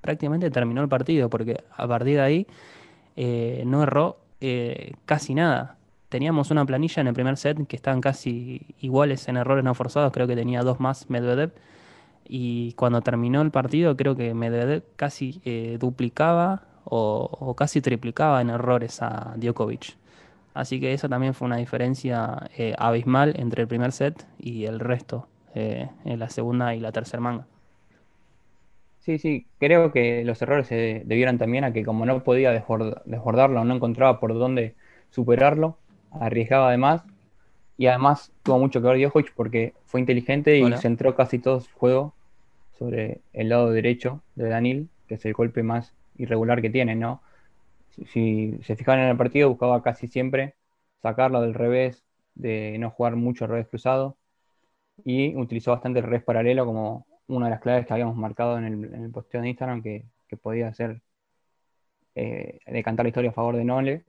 prácticamente 0.01 0.49
terminó 0.51 0.81
el 0.81 0.89
partido, 0.89 1.29
porque 1.29 1.63
a 1.75 1.87
partir 1.87 2.15
de 2.15 2.21
ahí 2.21 2.47
eh, 3.15 3.63
no 3.65 3.83
erró 3.83 4.17
casi 5.05 5.35
nada. 5.35 5.77
Teníamos 6.09 6.49
una 6.49 6.65
planilla 6.65 7.01
en 7.01 7.07
el 7.07 7.13
primer 7.13 7.37
set 7.37 7.67
que 7.67 7.75
estaban 7.75 8.01
casi 8.01 8.65
iguales 8.81 9.27
en 9.27 9.37
errores 9.37 9.63
no 9.63 9.75
forzados, 9.75 10.11
creo 10.11 10.25
que 10.25 10.35
tenía 10.35 10.63
dos 10.63 10.79
más 10.79 11.09
Medvedev. 11.09 11.53
Y 12.27 12.73
cuando 12.73 13.01
terminó 13.01 13.41
el 13.43 13.51
partido, 13.51 13.95
creo 13.95 14.15
que 14.15 14.33
Medvedev 14.33 14.83
casi 14.95 15.41
duplicaba 15.79 16.63
o, 16.85 17.29
o, 17.39 17.55
casi 17.55 17.81
triplicaba 17.81 18.41
en 18.41 18.49
errores 18.49 19.01
a 19.03 19.35
Djokovic. 19.37 19.95
Así 20.53 20.79
que 20.79 20.93
esa 20.93 21.07
también 21.07 21.33
fue 21.33 21.45
una 21.45 21.57
diferencia 21.57 22.49
eh, 22.57 22.75
abismal 22.77 23.33
entre 23.37 23.61
el 23.63 23.67
primer 23.67 23.91
set 23.91 24.25
y 24.37 24.65
el 24.65 24.79
resto 24.79 25.27
eh, 25.55 25.89
en 26.03 26.19
la 26.19 26.29
segunda 26.29 26.75
y 26.75 26.79
la 26.79 26.91
tercera 26.91 27.21
manga. 27.21 27.45
Sí, 29.01 29.17
sí, 29.17 29.47
creo 29.57 29.91
que 29.91 30.23
los 30.23 30.41
errores 30.41 30.67
se 30.67 31.01
debieron 31.05 31.39
también 31.39 31.63
a 31.63 31.73
que 31.73 31.83
como 31.83 32.05
no 32.05 32.23
podía 32.23 32.51
desbordarlo, 32.51 33.65
no 33.65 33.75
encontraba 33.75 34.19
por 34.19 34.33
dónde 34.33 34.75
superarlo, 35.09 35.77
arriesgaba 36.11 36.67
además 36.67 37.03
y 37.77 37.87
además 37.87 38.31
tuvo 38.43 38.59
mucho 38.59 38.79
que 38.79 38.87
ver 38.87 38.99
Djokovic 38.99 39.33
porque 39.33 39.73
fue 39.85 39.99
inteligente 39.99 40.59
y 40.59 40.71
centró 40.77 41.15
casi 41.15 41.39
todo 41.39 41.61
su 41.61 41.71
juego 41.73 42.13
sobre 42.77 43.21
el 43.33 43.49
lado 43.49 43.71
derecho 43.71 44.21
de 44.35 44.49
Danil, 44.49 44.89
que 45.07 45.15
es 45.15 45.25
el 45.25 45.33
golpe 45.33 45.63
más 45.63 45.93
irregular 46.17 46.61
que 46.61 46.69
tiene, 46.69 46.95
¿no? 46.95 47.21
si, 48.07 48.57
se 48.63 48.75
fijaban 48.75 49.01
en 49.01 49.09
el 49.09 49.17
partido, 49.17 49.49
buscaba 49.49 49.81
casi 49.81 50.07
siempre 50.07 50.55
sacarlo 51.01 51.41
del 51.41 51.53
revés, 51.53 52.03
de 52.35 52.77
no 52.79 52.91
jugar 52.91 53.15
mucho 53.15 53.47
revés 53.47 53.67
cruzado, 53.67 54.17
y 55.03 55.35
utilizó 55.35 55.71
bastante 55.71 55.99
el 55.99 56.05
revés 56.05 56.23
paralelo 56.23 56.65
como 56.65 57.05
una 57.31 57.47
de 57.47 57.51
las 57.51 57.61
claves 57.61 57.85
que 57.85 57.93
habíamos 57.93 58.15
marcado 58.15 58.57
en 58.57 58.65
el, 58.65 59.11
posteo 59.11 59.41
de 59.41 59.49
Instagram, 59.49 59.81
que, 59.81 60.05
podía 60.41 60.73
ser 60.73 61.01
eh, 62.15 62.59
decantar 62.65 63.03
la 63.05 63.09
historia 63.09 63.31
a 63.31 63.33
favor 63.33 63.57
de 63.57 63.65
Nole. 63.65 64.05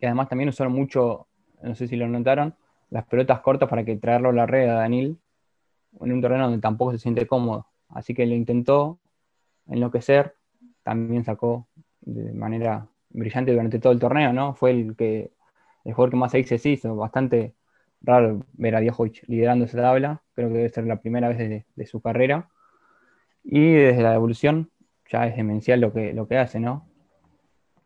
Y 0.00 0.06
además 0.06 0.28
también 0.28 0.48
usaron 0.48 0.72
mucho, 0.72 1.26
no 1.62 1.74
sé 1.74 1.86
si 1.86 1.96
lo 1.96 2.08
notaron, 2.08 2.54
las 2.90 3.04
pelotas 3.06 3.40
cortas 3.40 3.68
para 3.68 3.84
que 3.84 3.96
traerlo 3.96 4.30
a 4.30 4.32
la 4.32 4.46
red 4.46 4.68
a 4.68 4.74
Danil 4.74 5.18
en 6.00 6.12
un 6.12 6.20
terreno 6.20 6.44
donde 6.44 6.60
tampoco 6.60 6.92
se 6.92 6.98
siente 6.98 7.26
cómodo. 7.26 7.66
Así 7.88 8.14
que 8.14 8.26
lo 8.26 8.34
intentó 8.34 9.00
enloquecer, 9.66 10.34
también 10.82 11.24
sacó 11.24 11.68
de 12.00 12.32
manera 12.32 12.86
brillante 13.10 13.52
durante 13.52 13.78
todo 13.78 13.92
el 13.92 13.98
torneo, 13.98 14.32
¿no? 14.32 14.54
Fue 14.54 14.70
el 14.70 14.96
que 14.96 15.30
el 15.84 15.92
jugador 15.94 16.10
que 16.10 16.16
más 16.16 16.32
se 16.32 16.70
hizo, 16.70 16.96
bastante 16.96 17.54
raro 18.00 18.44
ver 18.54 18.76
a 18.76 18.80
Djokovic 18.80 19.24
liderando 19.26 19.64
esa 19.64 19.80
tabla, 19.80 20.22
creo 20.34 20.48
que 20.48 20.54
debe 20.54 20.68
ser 20.68 20.86
la 20.86 21.00
primera 21.00 21.28
vez 21.28 21.38
de, 21.74 21.86
su 21.86 22.00
carrera. 22.00 22.48
Y 23.44 23.72
desde 23.72 24.02
la 24.02 24.14
evolución, 24.14 24.70
ya 25.10 25.26
es 25.26 25.36
demencial 25.36 25.80
lo 25.80 25.92
que, 25.92 26.12
lo 26.12 26.28
que 26.28 26.36
hace, 26.36 26.60
¿no? 26.60 26.86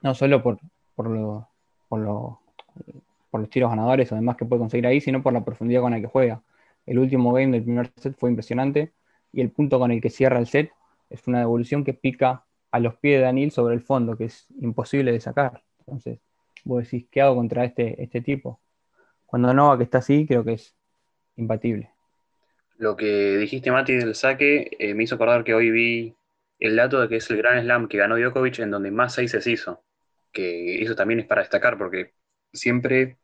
No 0.01 0.15
solo 0.15 0.43
por, 0.43 0.59
por, 0.95 1.09
lo, 1.09 1.49
por, 1.89 2.01
lo, 2.01 2.41
por 3.31 3.41
los 3.41 3.51
tiros 3.51 3.71
ganadores 3.71 4.11
o 4.13 4.17
demás 4.17 4.37
que 4.37 4.45
puede 4.45 4.61
conseguir 4.61 4.87
ahí, 4.87 5.01
sino 5.01 5.23
por 5.23 5.33
la 5.33 5.45
profundidad 5.45 5.81
con 5.83 5.93
la 5.93 6.01
que 6.01 6.07
juega. 6.07 6.43
El 6.85 6.99
último 6.99 7.33
game 7.33 7.53
del 7.53 7.63
primer 7.63 7.91
set 7.97 8.17
fue 8.19 8.31
impresionante 8.31 8.93
y 9.33 9.41
el 9.41 9.51
punto 9.51 9.79
con 9.79 9.93
el 9.93 10.01
que 10.01 10.11
cierra 10.11 10.39
el 10.39 10.47
set 10.47 10.73
es 11.11 11.27
una 11.29 11.41
devolución 11.41 11.85
que 11.85 11.95
pica 11.95 12.45
a 12.71 12.81
los 12.81 12.97
pies 12.97 13.19
de 13.19 13.25
Daniel 13.25 13.51
sobre 13.51 13.75
el 13.75 13.83
fondo, 13.83 14.17
que 14.17 14.25
es 14.25 14.47
imposible 14.61 15.13
de 15.13 15.21
sacar. 15.21 15.63
Entonces, 15.81 16.19
vos 16.65 16.83
decís, 16.83 17.07
¿qué 17.11 17.21
hago 17.21 17.37
contra 17.37 17.65
este, 17.65 18.03
este 18.03 18.21
tipo? 18.21 18.61
Cuando 19.33 19.55
Nova 19.55 19.79
que 19.79 19.85
está 19.85 19.97
así, 19.97 20.27
creo 20.27 20.45
que 20.45 20.53
es 20.53 20.77
imbatible. 21.37 21.89
Lo 22.77 22.95
que 22.95 23.39
dijiste, 23.39 23.71
Mati, 23.71 23.95
del 23.95 24.15
saque, 24.15 24.77
eh, 24.79 24.93
me 24.93 25.05
hizo 25.05 25.15
acordar 25.15 25.43
que 25.43 25.55
hoy 25.55 25.71
vi 25.71 26.15
el 26.59 26.77
dato 26.77 27.01
de 27.01 27.09
que 27.09 27.17
es 27.17 27.31
el 27.31 27.39
Gran 27.39 27.63
Slam 27.63 27.89
que 27.89 27.97
ganó 27.97 28.19
Djokovic 28.19 28.59
en 28.59 28.71
donde 28.71 28.91
más 28.91 29.15
se 29.15 29.25
hizo. 29.25 29.83
Que 30.33 30.83
eso 30.83 30.95
también 30.95 31.21
es 31.21 31.25
para 31.27 31.41
destacar, 31.41 31.79
porque 31.79 32.13
siempre 32.53 33.17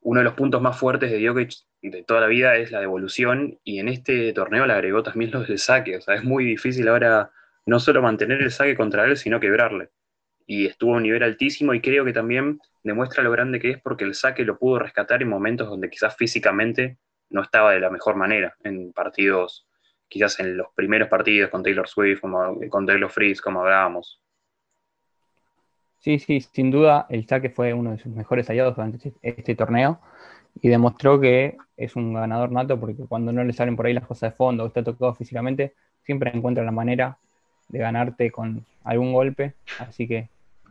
uno 0.00 0.18
de 0.18 0.24
los 0.24 0.34
puntos 0.34 0.60
más 0.60 0.76
fuertes 0.76 1.08
de 1.08 1.20
Djokovic 1.20 1.52
de 1.82 2.02
toda 2.02 2.20
la 2.22 2.26
vida 2.26 2.56
es 2.56 2.72
la 2.72 2.80
devolución, 2.80 3.60
y 3.62 3.78
en 3.78 3.86
este 3.86 4.32
torneo 4.32 4.66
le 4.66 4.72
agregó 4.72 5.04
también 5.04 5.30
lo 5.30 5.44
del 5.44 5.60
saque. 5.60 5.98
O 5.98 6.00
sea, 6.00 6.16
es 6.16 6.24
muy 6.24 6.44
difícil 6.44 6.88
ahora 6.88 7.30
no 7.64 7.78
solo 7.78 8.02
mantener 8.02 8.42
el 8.42 8.50
saque 8.50 8.74
contra 8.74 9.04
él, 9.04 9.16
sino 9.16 9.38
quebrarle. 9.38 9.90
Y 10.50 10.64
estuvo 10.66 10.94
a 10.94 10.96
un 10.96 11.02
nivel 11.02 11.22
altísimo, 11.22 11.74
y 11.74 11.80
creo 11.82 12.06
que 12.06 12.14
también 12.14 12.58
demuestra 12.82 13.22
lo 13.22 13.30
grande 13.30 13.60
que 13.60 13.70
es 13.72 13.82
porque 13.82 14.04
el 14.04 14.14
saque 14.14 14.44
lo 14.44 14.58
pudo 14.58 14.78
rescatar 14.78 15.20
en 15.20 15.28
momentos 15.28 15.68
donde 15.68 15.90
quizás 15.90 16.16
físicamente 16.16 16.96
no 17.28 17.42
estaba 17.42 17.72
de 17.72 17.80
la 17.80 17.90
mejor 17.90 18.16
manera, 18.16 18.56
en 18.64 18.92
partidos, 18.94 19.68
quizás 20.08 20.40
en 20.40 20.56
los 20.56 20.68
primeros 20.74 21.08
partidos 21.08 21.50
con 21.50 21.62
Taylor 21.62 21.86
Swift, 21.86 22.22
con 22.70 22.86
Taylor 22.86 23.10
Fritz, 23.10 23.42
como 23.42 23.60
hablábamos. 23.60 24.22
Sí, 25.98 26.18
sí, 26.18 26.40
sin 26.40 26.70
duda 26.70 27.06
el 27.10 27.26
saque 27.26 27.50
fue 27.50 27.74
uno 27.74 27.90
de 27.90 27.98
sus 27.98 28.10
mejores 28.12 28.48
aliados 28.48 28.74
durante 28.74 28.96
este, 28.96 29.12
este 29.20 29.54
torneo 29.54 30.00
y 30.62 30.68
demostró 30.68 31.20
que 31.20 31.58
es 31.76 31.94
un 31.96 32.14
ganador 32.14 32.52
nato 32.52 32.80
porque 32.80 33.04
cuando 33.06 33.32
no 33.32 33.44
le 33.44 33.52
salen 33.52 33.76
por 33.76 33.86
ahí 33.86 33.92
las 33.92 34.06
cosas 34.06 34.32
de 34.32 34.36
fondo 34.36 34.64
o 34.64 34.68
está 34.68 34.82
tocado 34.82 35.14
físicamente, 35.14 35.74
siempre 36.04 36.30
encuentra 36.32 36.64
la 36.64 36.70
manera 36.70 37.18
de 37.68 37.80
ganarte 37.80 38.30
con 38.30 38.64
algún 38.84 39.12
golpe. 39.12 39.54
Así 39.78 40.08
que 40.08 40.28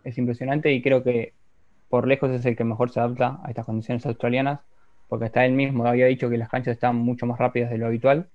es 0.08 0.18
impresionante 0.18 0.72
y 0.72 0.82
creo 0.82 1.04
que 1.04 1.34
por 1.90 2.08
lejos 2.08 2.32
es 2.32 2.46
el 2.46 2.56
que 2.56 2.64
mejor 2.64 2.90
se 2.90 3.00
adapta 3.00 3.40
a 3.44 3.50
estas 3.50 3.66
condiciones 3.66 4.06
australianas, 4.06 4.60
porque 5.08 5.26
hasta 5.26 5.46
él 5.46 5.54
mismo 5.54 5.86
había 5.86 6.06
dicho 6.08 6.30
que 6.30 6.38
las 6.38 6.50
canchas 6.50 6.74
estaban 6.74 6.98
mucho 6.98 7.26
más 7.26 7.40
rápidas 7.40 7.70
de 7.70 7.78
lo 7.78 7.88
habitual 7.88 8.30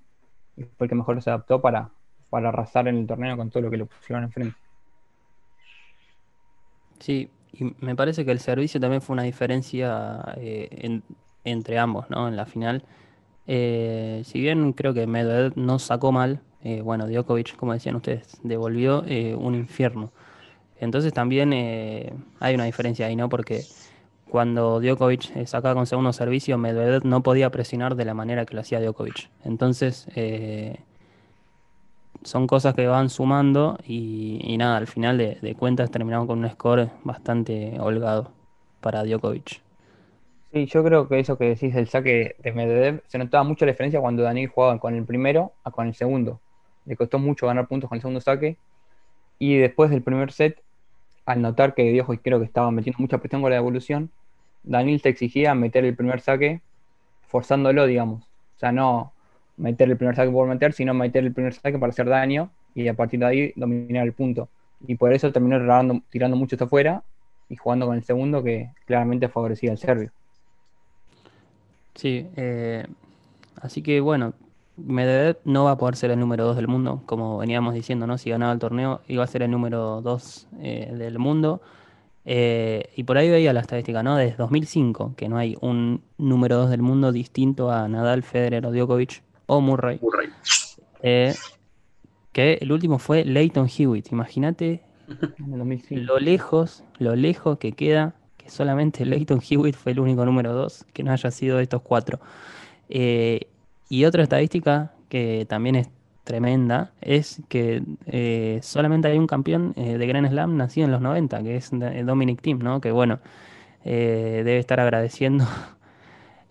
y 0.57 0.65
fue 0.65 0.87
el 0.87 0.89
que 0.89 0.95
mejor 0.95 1.21
se 1.23 1.31
adaptó 1.31 1.61
para, 1.61 1.91
para 2.31 2.51
arrasar 2.51 2.89
en 2.89 2.97
el 2.97 3.07
torneo 3.07 3.37
con 3.37 3.51
todo 3.51 3.63
lo 3.63 3.71
que 3.71 3.79
le 3.79 3.87
pusieron 3.87 4.25
enfrente. 4.25 4.57
Sí, 6.99 7.31
y 7.53 7.75
me 7.81 7.97
parece 7.97 8.25
que 8.25 8.31
el 8.31 8.39
servicio 8.39 8.81
también 8.81 9.03
fue 9.03 9.15
una 9.15 9.25
diferencia 9.25 10.35
eh, 10.37 11.01
entre 11.45 11.79
ambos, 11.79 12.09
¿no? 12.11 12.29
En 12.29 12.37
la 12.37 12.47
final. 12.47 12.85
Eh, 13.47 14.23
si 14.25 14.41
bien 14.41 14.73
creo 14.73 14.95
que 14.95 15.07
Medvedev 15.07 15.55
no 15.57 15.79
sacó 15.79 16.13
mal, 16.13 16.41
eh, 16.63 16.81
bueno, 16.81 17.09
Djokovic, 17.09 17.57
como 17.57 17.73
decían 17.73 17.97
ustedes, 17.97 18.39
devolvió 18.45 19.01
un 19.03 19.55
infierno. 19.55 20.13
Entonces 20.83 21.13
también 21.13 21.53
hay 22.41 22.55
una 22.55 22.65
diferencia 22.65 23.07
ahí, 23.07 23.17
¿no? 23.17 23.29
Porque 23.29 23.63
cuando 24.29 24.81
Djokovic 24.81 25.47
sacaba 25.47 25.75
con 25.75 25.87
segundo 25.87 26.13
servicio, 26.13 26.59
Medvedev 26.59 27.05
no 27.05 27.23
podía 27.23 27.51
presionar 27.51 27.95
de 27.95 28.05
la 28.05 28.15
manera 28.15 28.47
que 28.47 28.55
lo 28.55 28.63
hacía 28.63 28.81
Djokovic. 28.81 29.31
Entonces, 29.45 30.09
son 32.25 32.47
cosas 32.47 32.75
que 32.75 32.87
van 32.87 33.11
sumando 33.11 33.79
y, 33.87 34.57
nada, 34.59 34.77
al 34.77 34.87
final 34.87 35.19
de, 35.19 35.55
cuentas 35.59 35.91
terminamos 35.91 36.27
con 36.27 36.39
un 36.39 36.51
score 36.51 36.91
bastante 37.05 37.77
holgado 37.79 38.33
para 38.81 39.05
Djokovic. 39.05 39.61
Sí, 40.53 40.67
yo 40.67 40.85
creo 40.85 41.09
que 41.09 41.21
eso 41.21 41.39
que 41.39 41.45
decís 41.45 41.75
del 41.75 41.89
saque 41.89 42.37
de 42.43 42.53
Medvedev, 42.53 43.03
se 43.07 43.19
notaba 43.19 43.45
mucho 43.45 43.65
la 43.65 43.73
diferencia 43.73 44.01
cuando 44.01 44.23
Daniel 44.23 44.49
jugaba 44.49 44.79
con 44.79 44.95
el 44.95 45.05
primero 45.05 45.53
a 45.65 45.71
con 45.71 45.87
el 45.87 45.95
segundo. 45.95 46.41
Le 46.85 46.97
costó 46.97 47.19
mucho 47.19 47.47
ganar 47.47 47.69
puntos 47.69 47.89
con 47.89 47.97
el 47.97 48.03
segundo 48.03 48.21
saque. 48.21 48.57
Y 49.39 49.57
después 49.57 49.91
del 49.91 50.03
primer 50.03 50.31
set, 50.31 50.63
al 51.25 51.43
notar 51.43 51.75
que 51.75 51.93
Djokovic 51.93 52.23
creo 52.23 52.39
que 52.39 52.45
estaba 52.45 52.71
metiendo 52.71 52.99
mucha 52.99 53.19
presión 53.19 53.43
con 53.43 53.51
la 53.51 53.57
devolución, 53.57 54.11
Daniel 54.63 55.03
te 55.03 55.09
exigía 55.09 55.55
meter 55.55 55.85
el 55.85 55.95
primer 55.95 56.21
saque 56.21 56.61
forzándolo, 57.29 57.87
digamos. 57.87 58.23
O 58.57 58.59
sea, 58.59 58.73
no, 58.73 59.13
meter 59.57 59.91
el 59.91 59.97
primer 59.97 60.17
saque 60.17 60.31
por 60.31 60.47
meter, 60.49 60.73
sino 60.73 60.95
meter 60.95 61.25
el 61.25 61.33
primer 61.33 61.55
saque 61.55 61.79
para 61.79 61.91
hacer 61.91 62.09
daño 62.09 62.51
y 62.75 62.89
a 62.89 62.95
partir 62.95 63.21
de 63.21 63.27
ahí 63.27 63.53
dominar 63.57 64.05
el 64.05 64.13
punto. 64.13 64.49
Y 64.87 64.97
por 64.97 65.13
eso 65.13 65.33
terminó 65.33 65.59
tirando, 66.11 66.37
mucho 66.37 66.57
hasta 66.57 66.65
afuera 66.65 67.03
y 67.49 67.57
jugando 67.57 67.87
con 67.87 67.97
el 67.97 68.05
segundo 68.05 68.43
que 68.43 68.71
claramente 68.87 69.29
favorecía 69.29 69.71
al 69.71 69.79
serbio. 69.79 70.11
Sí, 71.95 72.27
eh, 72.37 72.87
así 73.61 73.83
que 73.83 74.01
bueno, 74.01 74.33
Medvedev 74.87 75.39
no 75.45 75.65
va 75.65 75.73
a 75.73 75.77
poder 75.77 75.97
ser 75.97 76.11
el 76.11 76.21
número 76.21 76.45
2 76.45 76.57
del 76.57 76.69
mundo, 76.69 77.03
como 77.07 77.39
veníamos 77.39 77.75
diciendo, 77.75 78.07
¿no? 78.07 78.19
Si 78.19 78.31
ganaba 78.31 78.53
el 78.53 78.59
torneo 78.59 79.01
iba 79.09 79.25
a 79.25 79.27
ser 79.27 79.43
el 79.43 79.51
número 79.51 80.01
2 80.03 80.49
eh, 80.61 80.93
del 80.97 81.19
mundo. 81.19 81.61
Eh, 82.25 82.91
y 82.95 83.05
por 83.05 83.19
ahí 83.19 83.29
veía 83.31 83.53
la 83.53 83.61
estadística, 83.61 84.03
¿no? 84.03 84.17
Desde 84.17 84.37
2005, 84.37 85.15
que 85.17 85.29
no 85.29 85.39
hay 85.39 85.57
un 85.61 86.03
número 86.19 86.57
2 86.59 86.71
del 86.71 86.83
mundo 86.83 87.13
distinto 87.13 87.71
a 87.71 87.89
Nadal, 87.89 88.23
Federer 88.23 88.65
o 88.67 88.73
Djokovic 88.73 89.23
o 89.47 89.61
Murray. 89.61 90.01
Eh, 91.03 91.35
que 92.33 92.59
el 92.61 92.73
último 92.73 92.99
fue 92.99 93.25
Leighton 93.25 93.69
Hewitt. 93.69 94.13
Imagínate 94.13 94.83
lo 95.91 96.19
lejos, 96.19 96.85
lo 96.99 97.17
lejos 97.17 97.59
que 97.59 97.73
queda 97.73 98.15
que 98.37 98.51
solamente 98.51 99.05
Leighton 99.05 99.41
Hewitt 99.41 99.77
fue 99.77 99.93
el 99.93 100.01
único 100.01 100.25
número 100.25 100.53
2 100.53 100.87
que 100.93 101.03
no 101.03 101.13
haya 101.13 101.31
sido 101.31 101.59
de 101.59 101.65
estos 101.65 101.83
cuatro. 101.83 102.21
Eh, 102.89 103.49
y 103.93 104.07
otra 104.07 104.23
estadística 104.23 104.93
que 105.09 105.45
también 105.49 105.77
es 105.77 105.91
tremenda 106.25 106.93
es 107.03 107.43
que 107.49 107.83
eh, 108.07 108.59
solamente 108.63 109.09
hay 109.09 109.19
un 109.19 109.27
campeón 109.27 109.75
de 109.75 110.07
Grand 110.07 110.29
Slam 110.29 110.57
nacido 110.57 110.87
en 110.87 110.93
los 110.93 111.03
90, 111.03 111.43
que 111.43 111.57
es 111.57 111.71
Dominic 111.71 112.41
Thiem, 112.41 112.61
¿no? 112.61 112.81
Que 112.81 112.91
bueno, 112.91 113.19
debe 113.85 114.59
estar 114.59 114.81
agradeciendo 114.81 115.45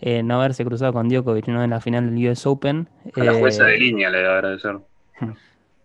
eh, 0.02 0.24
no 0.24 0.36
haberse 0.36 0.66
cruzado 0.66 0.94
con 0.94 1.10
Djokovic 1.10 1.48
¿no? 1.48 1.64
en 1.64 1.70
la 1.70 1.80
final 1.80 2.14
del 2.14 2.28
US 2.28 2.46
Open. 2.48 2.90
A 3.16 3.24
la 3.24 3.34
jueza 3.34 3.66
de 3.66 3.76
eh, 3.76 3.80
línea 3.80 4.10
le 4.10 4.18
debe 4.18 4.30
agradecer. 4.30 4.80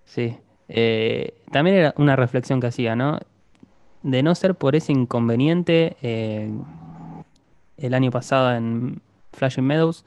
Sí. 0.04 0.36
Eh, 0.68 1.34
también 1.52 1.76
era 1.76 1.94
una 1.98 2.16
reflexión 2.16 2.60
que 2.60 2.66
hacía, 2.66 2.96
¿no? 2.96 3.20
De 4.02 4.22
no 4.22 4.34
ser 4.34 4.54
por 4.54 4.74
ese 4.74 4.92
inconveniente 4.92 5.96
el 7.76 7.94
año 7.94 8.10
pasado 8.10 8.54
en 8.54 9.00
Flashing 9.32 9.64
Meadows 9.64 10.04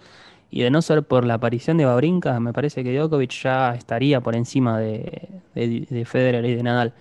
y 0.51 0.61
de 0.61 0.71
no 0.71 0.81
ser 0.81 1.03
por 1.03 1.25
la 1.25 1.35
aparición 1.35 1.77
de 1.77 1.85
Babrinka, 1.85 2.39
me 2.39 2.53
parece 2.53 2.83
que 2.83 2.97
Djokovic 2.97 3.31
ya 3.43 3.75
estaría 3.75 4.21
por 4.21 4.35
encima 4.35 4.79
de, 4.79 5.29
de 5.53 6.05
Federer 6.05 6.45
y 6.45 6.55
de 6.55 6.63
Nadal. 6.63 6.93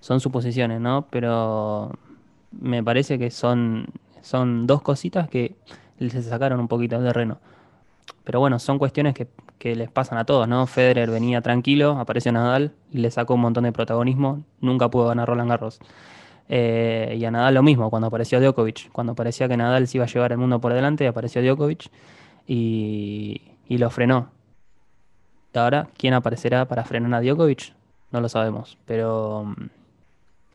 Son 0.00 0.20
suposiciones, 0.20 0.80
¿no? 0.80 1.06
Pero 1.10 1.92
me 2.52 2.82
parece 2.82 3.18
que 3.18 3.30
son, 3.30 3.86
son 4.20 4.66
dos 4.66 4.82
cositas 4.82 5.28
que 5.28 5.54
se 5.98 6.22
sacaron 6.22 6.60
un 6.60 6.68
poquito 6.68 7.00
de 7.00 7.06
terreno. 7.06 7.38
Pero 8.24 8.40
bueno, 8.40 8.58
son 8.58 8.78
cuestiones 8.78 9.14
que, 9.14 9.28
les 9.62 9.90
pasan 9.90 10.18
a 10.18 10.24
todos, 10.24 10.48
¿no? 10.48 10.66
Federer 10.66 11.08
venía 11.10 11.40
tranquilo, 11.40 11.92
apareció 11.98 12.32
Nadal 12.32 12.72
y 12.90 12.98
le 12.98 13.12
sacó 13.12 13.34
un 13.34 13.42
montón 13.42 13.62
de 13.62 13.70
protagonismo, 13.70 14.42
nunca 14.60 14.88
pudo 14.90 15.06
ganar 15.06 15.28
Roland 15.28 15.50
Garros. 15.50 15.78
Eh, 16.48 17.16
y 17.16 17.24
a 17.24 17.30
Nadal 17.30 17.54
lo 17.54 17.62
mismo, 17.62 17.88
cuando 17.88 18.08
apareció 18.08 18.40
Djokovic, 18.40 18.90
cuando 18.90 19.14
parecía 19.14 19.48
que 19.48 19.56
Nadal 19.56 19.86
se 19.86 19.98
iba 19.98 20.04
a 20.04 20.08
llevar 20.08 20.32
el 20.32 20.38
mundo 20.38 20.60
por 20.60 20.72
delante, 20.74 21.06
apareció 21.06 21.42
Djokovic 21.42 21.90
y, 22.46 23.42
y 23.68 23.78
lo 23.78 23.90
frenó. 23.90 24.30
ahora, 25.54 25.88
¿quién 25.96 26.14
aparecerá 26.14 26.66
para 26.66 26.84
frenar 26.84 27.14
a 27.14 27.20
Djokovic? 27.22 27.74
No 28.10 28.20
lo 28.20 28.28
sabemos, 28.28 28.78
pero 28.84 29.44
mm, 29.46 29.66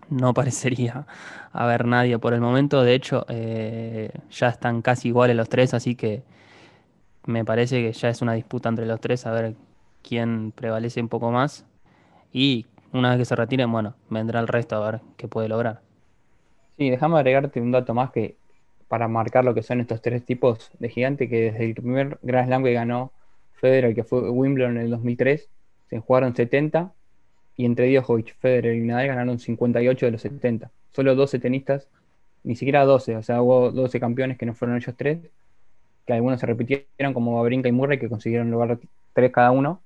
no 0.09 0.33
parecería 0.35 1.07
haber 1.53 1.85
nadie 1.85 2.19
por 2.19 2.33
el 2.33 2.41
momento. 2.41 2.83
De 2.83 2.95
hecho, 2.95 3.25
eh, 3.29 4.11
ya 4.31 4.49
están 4.49 4.81
casi 4.81 5.09
iguales 5.09 5.35
los 5.35 5.49
tres, 5.49 5.73
así 5.73 5.95
que 5.95 6.23
me 7.25 7.45
parece 7.45 7.81
que 7.81 7.93
ya 7.93 8.09
es 8.09 8.21
una 8.21 8.33
disputa 8.33 8.69
entre 8.69 8.85
los 8.85 8.99
tres 9.01 9.25
a 9.25 9.31
ver 9.31 9.55
quién 10.03 10.51
prevalece 10.51 11.01
un 11.01 11.09
poco 11.09 11.31
más. 11.31 11.65
Y 12.33 12.67
una 12.93 13.11
vez 13.11 13.19
que 13.19 13.25
se 13.25 13.35
retiren, 13.37 13.71
bueno, 13.71 13.95
vendrá 14.09 14.39
el 14.41 14.47
resto 14.49 14.77
a 14.77 14.91
ver 14.91 15.01
qué 15.17 15.27
puede 15.27 15.49
lograr. 15.49 15.81
Sí, 16.77 16.89
déjame 16.89 17.17
agregarte 17.17 17.59
un 17.61 17.71
dato 17.71 17.93
más 17.93 18.11
que 18.11 18.37
para 18.87 19.07
marcar 19.07 19.43
lo 19.43 19.53
que 19.53 19.63
son 19.63 19.81
estos 19.81 20.01
tres 20.01 20.23
tipos 20.23 20.71
de 20.79 20.89
gigante, 20.89 21.29
que 21.29 21.51
desde 21.51 21.65
el 21.65 21.75
primer 21.75 22.17
Grand 22.21 22.47
Slam 22.47 22.63
que 22.63 22.73
ganó 22.73 23.11
Federer, 23.53 23.93
que 23.95 24.03
fue 24.03 24.29
Wimbledon 24.29 24.77
en 24.77 24.83
el 24.83 24.89
2003, 24.91 25.49
se 25.89 25.99
jugaron 25.99 26.35
70 26.35 26.91
y 27.55 27.65
entre 27.65 27.91
Djokovic, 27.91 28.35
Federer 28.37 28.75
y 28.75 28.81
Nadal 28.81 29.07
ganaron 29.07 29.39
58 29.39 30.05
de 30.05 30.11
los 30.11 30.21
70. 30.21 30.71
Solo 30.91 31.15
12 31.15 31.39
tenistas, 31.39 31.87
ni 32.43 32.55
siquiera 32.55 32.85
12, 32.85 33.17
o 33.17 33.23
sea, 33.23 33.41
hubo 33.41 33.71
12 33.71 33.99
campeones 33.99 34.37
que 34.37 34.45
no 34.45 34.53
fueron 34.53 34.77
ellos 34.77 34.95
tres, 34.95 35.19
que 36.05 36.13
algunos 36.13 36.39
se 36.39 36.45
repitieron 36.45 37.13
como 37.13 37.35
Babrinka 37.35 37.67
y 37.67 37.71
Murray 37.71 37.99
que 37.99 38.07
consiguieron 38.07 38.49
lograr 38.51 38.79
tres 39.13 39.31
cada 39.31 39.51
uno. 39.51 39.81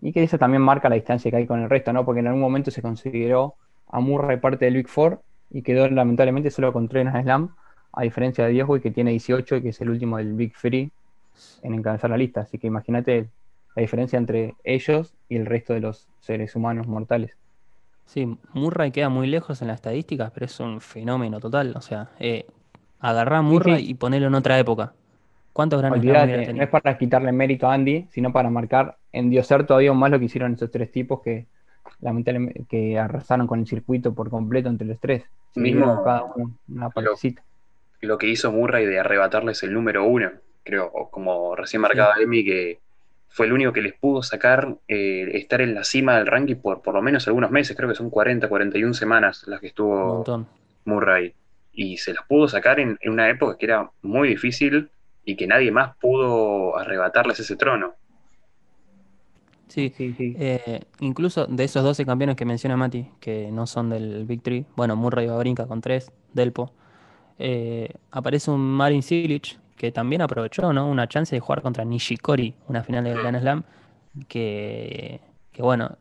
Y 0.00 0.12
que 0.12 0.22
eso 0.22 0.38
también 0.38 0.62
marca 0.62 0.88
la 0.88 0.94
distancia 0.94 1.28
que 1.28 1.38
hay 1.38 1.46
con 1.46 1.60
el 1.60 1.68
resto, 1.68 1.92
¿no? 1.92 2.04
Porque 2.04 2.20
en 2.20 2.28
algún 2.28 2.40
momento 2.40 2.70
se 2.70 2.82
consideró 2.82 3.54
a 3.88 3.98
Murray 3.98 4.38
parte 4.38 4.64
del 4.64 4.74
Big 4.74 4.88
Four 4.88 5.20
y 5.50 5.62
quedó 5.62 5.88
lamentablemente 5.88 6.52
solo 6.52 6.72
con 6.72 6.88
tres 6.88 7.04
Grand 7.04 7.24
Slam, 7.24 7.54
a 7.92 8.02
diferencia 8.02 8.46
de 8.46 8.54
Djokovic 8.54 8.82
que 8.82 8.90
tiene 8.90 9.10
18 9.12 9.56
y 9.56 9.62
que 9.62 9.68
es 9.70 9.80
el 9.80 9.90
último 9.90 10.18
del 10.18 10.34
Big 10.34 10.54
Three 10.60 10.90
en 11.62 11.74
encabezar 11.74 12.10
la 12.10 12.16
lista. 12.16 12.42
Así 12.42 12.58
que 12.58 12.66
imagínate 12.66 13.28
la 13.74 13.80
diferencia 13.82 14.18
entre 14.18 14.54
ellos 14.64 15.14
y 15.28 15.36
el 15.36 15.46
resto 15.46 15.74
de 15.74 15.80
los 15.80 16.08
seres 16.20 16.56
humanos 16.56 16.86
mortales. 16.86 17.36
Sí, 18.06 18.38
Murray 18.52 18.92
queda 18.92 19.08
muy 19.08 19.26
lejos 19.26 19.60
en 19.62 19.68
las 19.68 19.76
estadísticas, 19.76 20.30
pero 20.32 20.46
es 20.46 20.60
un 20.60 20.80
fenómeno 20.80 21.40
total. 21.40 21.74
O 21.76 21.80
sea, 21.80 22.10
eh, 22.20 22.46
agarrá 23.00 23.38
a 23.38 23.42
Murray 23.42 23.84
sí. 23.84 23.90
y 23.90 23.94
ponelo 23.94 24.28
en 24.28 24.34
otra 24.34 24.58
época. 24.58 24.94
¿Cuántos 25.52 25.80
grandes 25.80 26.54
no 26.54 26.62
es 26.62 26.68
para 26.68 26.98
quitarle 26.98 27.32
mérito 27.32 27.66
a 27.66 27.72
Andy, 27.72 28.06
sino 28.10 28.30
para 28.30 28.50
marcar, 28.50 28.98
endiosar 29.10 29.66
todavía 29.66 29.92
más 29.94 30.10
lo 30.10 30.18
que 30.18 30.26
hicieron 30.26 30.52
esos 30.52 30.70
tres 30.70 30.92
tipos 30.92 31.22
que 31.22 31.46
lamentablemente 32.00 32.64
que 32.68 32.98
arrasaron 32.98 33.46
con 33.46 33.60
el 33.60 33.66
circuito 33.66 34.14
por 34.14 34.28
completo 34.28 34.68
entre 34.68 34.86
los 34.86 35.00
tres. 35.00 35.24
Mismo- 35.54 36.02
cada 36.04 36.24
uno 36.24 36.52
una 36.68 36.90
partecita. 36.90 37.42
Lo 38.06 38.18
que 38.18 38.28
hizo 38.28 38.52
Murray 38.52 38.86
de 38.86 38.98
arrebatarles 38.98 39.62
el 39.62 39.72
número 39.72 40.04
uno, 40.04 40.30
creo, 40.62 40.90
como 41.10 41.54
recién 41.56 41.82
marcaba 41.82 42.14
Emi, 42.20 42.44
que 42.44 42.80
fue 43.28 43.46
el 43.46 43.52
único 43.52 43.72
que 43.72 43.82
les 43.82 43.94
pudo 43.94 44.22
sacar 44.22 44.76
eh, 44.88 45.30
estar 45.34 45.60
en 45.60 45.74
la 45.74 45.84
cima 45.84 46.16
del 46.16 46.26
ranking 46.26 46.56
por 46.56 46.82
por 46.82 46.94
lo 46.94 47.02
menos 47.02 47.26
algunos 47.28 47.50
meses, 47.50 47.76
creo 47.76 47.88
que 47.88 47.94
son 47.94 48.10
40, 48.10 48.48
41 48.48 48.94
semanas 48.94 49.44
las 49.46 49.60
que 49.60 49.68
estuvo. 49.68 50.46
Murray. 50.84 51.34
Y 51.72 51.98
se 51.98 52.14
las 52.14 52.24
pudo 52.26 52.48
sacar 52.48 52.80
en, 52.80 52.96
en 53.00 53.12
una 53.12 53.28
época 53.28 53.58
que 53.58 53.66
era 53.66 53.90
muy 54.02 54.28
difícil 54.28 54.88
y 55.24 55.36
que 55.36 55.46
nadie 55.46 55.70
más 55.70 55.96
pudo 55.96 56.78
arrebatarles 56.78 57.40
ese 57.40 57.56
trono. 57.56 57.94
Sí, 59.68 59.92
Sí, 59.94 60.14
sí. 60.16 60.34
Eh, 60.38 60.80
incluso 61.00 61.46
de 61.46 61.64
esos 61.64 61.82
12 61.82 62.06
campeones 62.06 62.36
que 62.36 62.44
menciona 62.44 62.76
Mati, 62.76 63.10
que 63.20 63.50
no 63.52 63.66
son 63.66 63.90
del 63.90 64.24
Big 64.24 64.42
Three, 64.42 64.64
bueno, 64.76 64.96
Murray 64.96 65.26
va 65.26 65.36
brinca 65.36 65.66
con 65.66 65.80
3, 65.80 66.10
Delpo, 66.32 66.72
eh, 67.38 67.92
aparece 68.10 68.50
un 68.50 68.60
Marin 68.60 69.02
Cilic 69.02 69.58
que 69.76 69.92
también 69.92 70.22
aprovechó, 70.22 70.72
¿no? 70.72 70.88
Una 70.88 71.06
chance 71.06 71.34
de 71.36 71.40
jugar 71.40 71.62
contra 71.62 71.84
Nishikori, 71.84 72.54
una 72.68 72.82
final 72.82 73.04
de 73.04 73.14
Grand 73.14 73.38
Slam, 73.38 73.62
que, 74.28 75.20
que 75.52 75.62
bueno, 75.62 75.96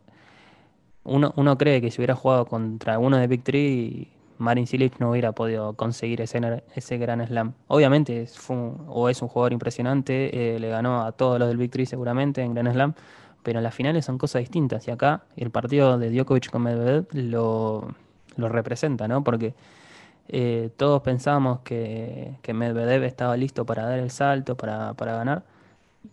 uno, 1.03 1.33
uno 1.35 1.57
cree 1.57 1.81
que 1.81 1.91
si 1.91 1.99
hubiera 1.99 2.15
jugado 2.15 2.45
contra 2.45 2.99
uno 2.99 3.17
de 3.17 3.27
Big 3.27 3.43
Three, 3.43 4.07
Marin 4.37 4.67
Cilic 4.67 4.99
no 4.99 5.11
hubiera 5.11 5.31
podido 5.33 5.73
conseguir 5.73 6.21
ese, 6.21 6.63
ese 6.75 6.97
Grand 6.97 7.25
Slam. 7.27 7.53
Obviamente 7.67 8.25
fue 8.27 8.55
o 8.87 9.09
es 9.09 9.21
un 9.21 9.27
jugador 9.27 9.53
impresionante, 9.53 10.55
eh, 10.55 10.59
le 10.59 10.69
ganó 10.69 11.03
a 11.03 11.11
todos 11.11 11.39
los 11.39 11.47
del 11.47 11.57
Big 11.57 11.71
Three 11.71 11.85
seguramente 11.85 12.41
en 12.41 12.53
Grand 12.53 12.71
Slam, 12.71 12.93
pero 13.43 13.61
las 13.61 13.75
finales 13.75 14.05
son 14.05 14.17
cosas 14.17 14.41
distintas 14.41 14.87
y 14.87 14.91
acá 14.91 15.23
el 15.35 15.51
partido 15.51 15.97
de 15.97 16.09
Djokovic 16.09 16.49
con 16.49 16.63
Medvedev 16.63 17.07
lo, 17.13 17.93
lo 18.37 18.49
representa, 18.49 19.07
¿no? 19.07 19.23
Porque 19.23 19.53
eh, 20.27 20.69
todos 20.77 21.01
pensábamos 21.01 21.59
que, 21.61 22.35
que 22.41 22.53
Medvedev 22.53 23.03
estaba 23.03 23.37
listo 23.37 23.65
para 23.65 23.85
dar 23.85 23.99
el 23.99 24.11
salto, 24.11 24.55
para, 24.57 24.93
para 24.93 25.15
ganar, 25.15 25.43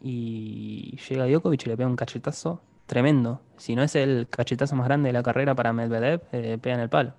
y 0.02 0.96
llega 1.08 1.26
Djokovic 1.26 1.66
y 1.66 1.68
le 1.70 1.76
pega 1.76 1.88
un 1.88 1.96
cachetazo 1.96 2.60
tremendo. 2.86 3.40
Si 3.56 3.74
no 3.74 3.82
es 3.82 3.94
el 3.96 4.26
cachetazo 4.28 4.76
más 4.76 4.86
grande 4.86 5.08
de 5.08 5.12
la 5.14 5.22
carrera 5.22 5.54
para 5.54 5.72
Medvedev, 5.72 6.22
eh, 6.32 6.58
pega 6.60 6.76
en 6.76 6.80
el 6.82 6.88
palo. 6.88 7.14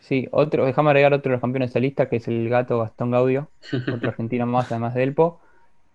Sí, 0.00 0.28
otro, 0.32 0.64
déjame 0.66 0.90
agregar 0.90 1.12
otro 1.12 1.30
de 1.30 1.34
los 1.34 1.40
campeones 1.40 1.72
de 1.72 1.80
lista, 1.80 2.08
que 2.08 2.16
es 2.16 2.28
el 2.28 2.48
gato 2.48 2.78
Gastón 2.80 3.10
Gaudio, 3.10 3.48
otro 3.94 4.08
argentino 4.10 4.46
más, 4.46 4.70
además 4.70 4.94
de 4.94 5.02
Elpo. 5.02 5.40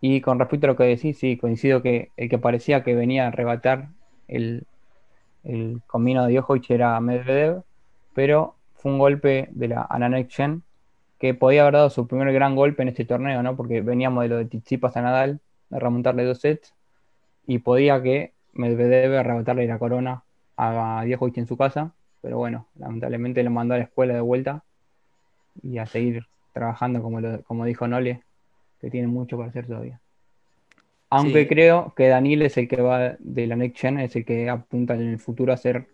Y 0.02 0.22
con 0.22 0.40
respecto 0.40 0.68
a 0.68 0.70
lo 0.72 0.76
que 0.76 0.84
decís, 0.84 1.18
sí, 1.18 1.38
coincido 1.38 1.82
que 1.82 2.12
el 2.18 2.30
que 2.30 2.38
parecía 2.38 2.84
que 2.84 2.96
venía 2.96 3.26
a 3.26 3.28
arrebatar 3.30 3.90
el, 4.28 4.64
el 5.44 5.82
combino 5.88 6.26
de 6.26 6.34
Djokovic 6.34 6.70
era 6.72 7.00
Medvedev, 7.00 7.64
pero 8.14 8.55
fue 8.86 8.92
un 8.92 9.00
golpe 9.00 9.50
de 9.50 9.68
la 9.70 9.88
Ananek 9.90 10.28
Chen 10.28 10.62
que 11.18 11.34
podía 11.34 11.64
haber 11.64 11.74
dado 11.74 11.90
su 11.90 12.06
primer 12.06 12.32
gran 12.32 12.56
golpe 12.56 12.84
en 12.84 12.90
este 12.90 13.04
torneo, 13.04 13.42
¿no? 13.42 13.56
Porque 13.56 13.82
veníamos 13.82 14.22
de 14.22 14.30
lo 14.30 14.38
de 14.38 14.46
Tsitsipas 14.46 14.96
a 14.96 15.02
Nadal, 15.02 15.40
de 15.72 15.80
remontarle 15.80 16.24
dos 16.24 16.40
sets, 16.42 16.76
y 17.48 17.58
podía 17.58 18.04
que 18.04 18.34
Medvedev 18.54 19.18
arrebatarle 19.18 19.66
la 19.66 19.80
corona 19.80 20.22
a 20.56 21.04
Djokovic 21.04 21.40
en 21.40 21.48
su 21.48 21.58
casa, 21.58 21.94
pero 22.22 22.38
bueno, 22.38 22.68
lamentablemente 22.76 23.42
lo 23.42 23.50
mandó 23.50 23.74
a 23.74 23.78
la 23.78 23.86
escuela 23.86 24.14
de 24.14 24.22
vuelta 24.22 24.64
y 25.64 25.80
a 25.80 25.88
seguir 25.88 26.28
trabajando, 26.54 27.02
como, 27.02 27.22
lo- 27.22 27.42
como 27.42 27.66
dijo 27.66 27.88
Nole, 27.88 28.22
que 28.80 28.92
tiene 28.92 29.08
mucho 29.08 29.36
para 29.36 29.50
hacer 29.50 29.66
todavía. 29.66 30.00
Aunque 31.10 31.42
Sí. 31.42 31.48
creo 31.48 31.92
que 31.96 32.08
Daniel 32.10 32.44
es 32.44 32.56
el 32.58 32.68
que 32.68 32.82
va 32.84 33.16
de 33.18 33.48
la 33.48 33.56
Next 33.56 33.80
Gen, 33.80 34.00
es 34.00 34.16
el 34.16 34.26
que 34.26 34.48
apunta 34.48 34.94
en 34.94 35.10
el 35.10 35.18
futuro 35.18 35.54
a 35.54 35.58
ser 35.58 35.88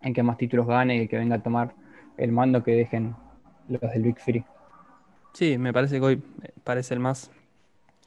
el 0.00 0.12
que 0.12 0.24
más 0.24 0.36
títulos 0.36 0.66
gane 0.66 0.96
y 0.96 1.00
el 1.02 1.08
que 1.08 1.16
venga 1.16 1.36
a 1.36 1.42
tomar 1.44 1.74
el 2.18 2.32
mando 2.32 2.62
que 2.64 2.72
dejen 2.72 3.16
los 3.68 3.80
del 3.80 4.02
Big 4.04 4.18
Three. 4.24 4.46
Sí, 5.32 5.58
me 5.58 5.72
parece 5.72 5.96
que 6.00 6.04
hoy 6.06 6.22
eh, 6.42 6.52
parece 6.64 6.94
el 6.94 7.00
más, 7.00 7.30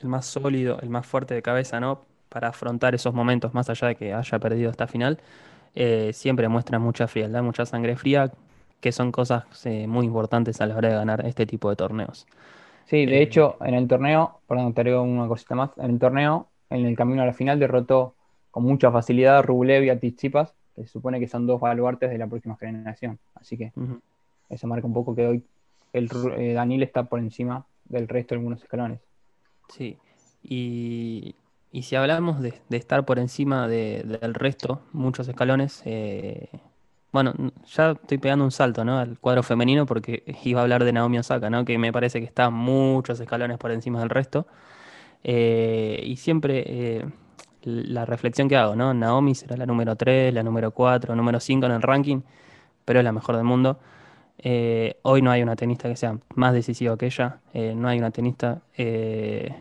el 0.02 0.10
más 0.10 0.26
sólido, 0.28 0.80
el 0.82 0.90
más 0.90 1.08
fuerte 1.08 1.36
de 1.36 1.42
cabeza, 1.44 1.80
¿no? 1.80 2.06
Para 2.30 2.50
afrontar 2.50 2.96
esos 2.96 3.14
momentos, 3.14 3.54
más 3.54 3.70
allá 3.70 3.90
de 3.90 3.96
que 3.96 4.14
haya 4.14 4.40
perdido 4.40 4.72
esta 4.72 4.88
final. 4.88 5.20
Eh, 5.76 6.12
siempre 6.14 6.48
muestra 6.50 6.80
mucha 6.80 7.08
frialdad, 7.08 7.44
mucha 7.44 7.66
sangre 7.66 7.98
fría, 7.98 8.32
que 8.82 8.92
son 8.94 9.12
cosas 9.12 9.46
eh, 9.66 9.88
muy 9.88 10.06
importantes 10.08 10.62
a 10.62 10.68
la 10.68 10.78
hora 10.78 10.90
de 10.90 10.96
ganar 10.96 11.26
este 11.28 11.46
tipo 11.48 11.70
de 11.70 11.78
torneos. 11.78 12.28
Sí, 12.86 13.06
de 13.06 13.22
Eh, 13.22 13.22
hecho, 13.22 13.58
en 13.62 13.74
el 13.76 13.88
torneo, 13.88 14.42
perdón, 14.48 14.74
te 14.74 14.82
agrego 14.82 15.02
una 15.04 15.28
cosita 15.28 15.56
más. 15.56 15.72
En 15.78 15.92
el 15.92 16.00
torneo, 16.00 16.52
en 16.70 16.86
el 16.86 16.96
camino 16.98 17.22
a 17.22 17.26
la 17.26 17.34
final, 17.34 17.60
derrotó 17.60 18.18
con 18.50 18.64
mucha 18.64 18.92
facilidad 18.92 19.38
a 19.38 19.42
Rublev 19.42 19.84
y 19.84 19.90
a 19.90 19.98
Tsitsipas, 20.00 20.56
que 20.76 20.84
se 20.84 20.90
supone 20.90 21.20
que 21.20 21.28
son 21.28 21.48
dos 21.48 21.60
baluartes 21.62 22.10
de 22.10 22.18
la 22.18 22.28
próxima 22.28 22.58
generación. 22.58 23.20
Así 23.36 23.58
que 23.58 23.74
eso 24.50 24.68
marca 24.68 24.88
un 24.88 24.94
poco 24.94 25.16
que 25.16 25.28
hoy 25.28 25.48
el 25.94 26.10
eh, 26.38 26.54
Daniel 26.54 26.84
está 26.84 27.06
por 27.06 27.20
encima 27.20 27.68
del 27.86 28.08
resto 28.08 28.36
de 28.36 28.40
algunos 28.40 28.62
escalones. 28.64 29.02
Sí, 29.70 29.98
y, 30.44 31.36
y 31.72 31.84
si 31.84 31.96
hablamos 31.96 32.42
de, 32.42 32.54
de 32.70 32.78
estar 32.78 33.06
por 33.06 33.20
encima 33.20 33.68
de- 33.68 34.04
del 34.22 34.34
resto, 34.34 34.82
muchos 34.92 35.28
escalones, 35.28 35.82
eh, 35.86 36.50
bueno, 37.12 37.34
ya 37.66 37.92
estoy 37.92 38.18
pegando 38.18 38.46
un 38.46 38.52
salto, 38.52 38.84
¿no? 38.86 38.98
Al 39.00 39.20
cuadro 39.20 39.44
femenino 39.44 39.86
porque 39.86 40.24
iba 40.44 40.60
a 40.62 40.64
hablar 40.64 40.84
de 40.84 40.94
Naomi 40.94 41.20
Osaka, 41.20 41.50
¿no? 41.50 41.66
Que 41.66 41.78
me 41.78 41.94
parece 41.94 42.20
que 42.20 42.26
está 42.26 42.50
muchos 42.50 43.20
escalones 43.20 43.58
por 43.58 43.72
encima 43.72 44.00
del 44.00 44.10
resto. 44.10 44.48
Eh, 45.24 46.02
y 46.06 46.18
siempre 46.18 47.06
la 47.64 48.06
reflexión 48.06 48.50
que 48.50 48.58
hago, 48.58 48.76
¿no? 48.76 48.94
Naomi 48.94 49.36
será 49.36 49.56
la 49.58 49.66
número 49.66 49.96
3, 49.96 50.34
la 50.34 50.44
número 50.44 50.72
4, 50.72 51.16
número 51.16 51.40
5 51.40 51.66
en 51.66 51.72
el 51.72 51.82
ranking, 51.82 52.22
pero 52.86 53.00
es 53.00 53.06
la 53.06 53.12
mejor 53.12 53.36
del 53.36 53.46
mundo. 53.46 53.80
Eh, 54.40 54.98
hoy 55.04 55.22
no 55.22 55.30
hay 55.32 55.44
una 55.44 55.56
tenista 55.56 55.88
que 55.88 55.96
sea 55.96 56.18
más 56.36 56.54
decisiva 56.54 56.98
que 56.98 57.06
ella, 57.06 57.40
eh, 57.54 57.76
no 57.76 57.88
hay 57.88 58.00
una 58.00 58.10
tenista 58.10 58.62
eh, 58.76 59.54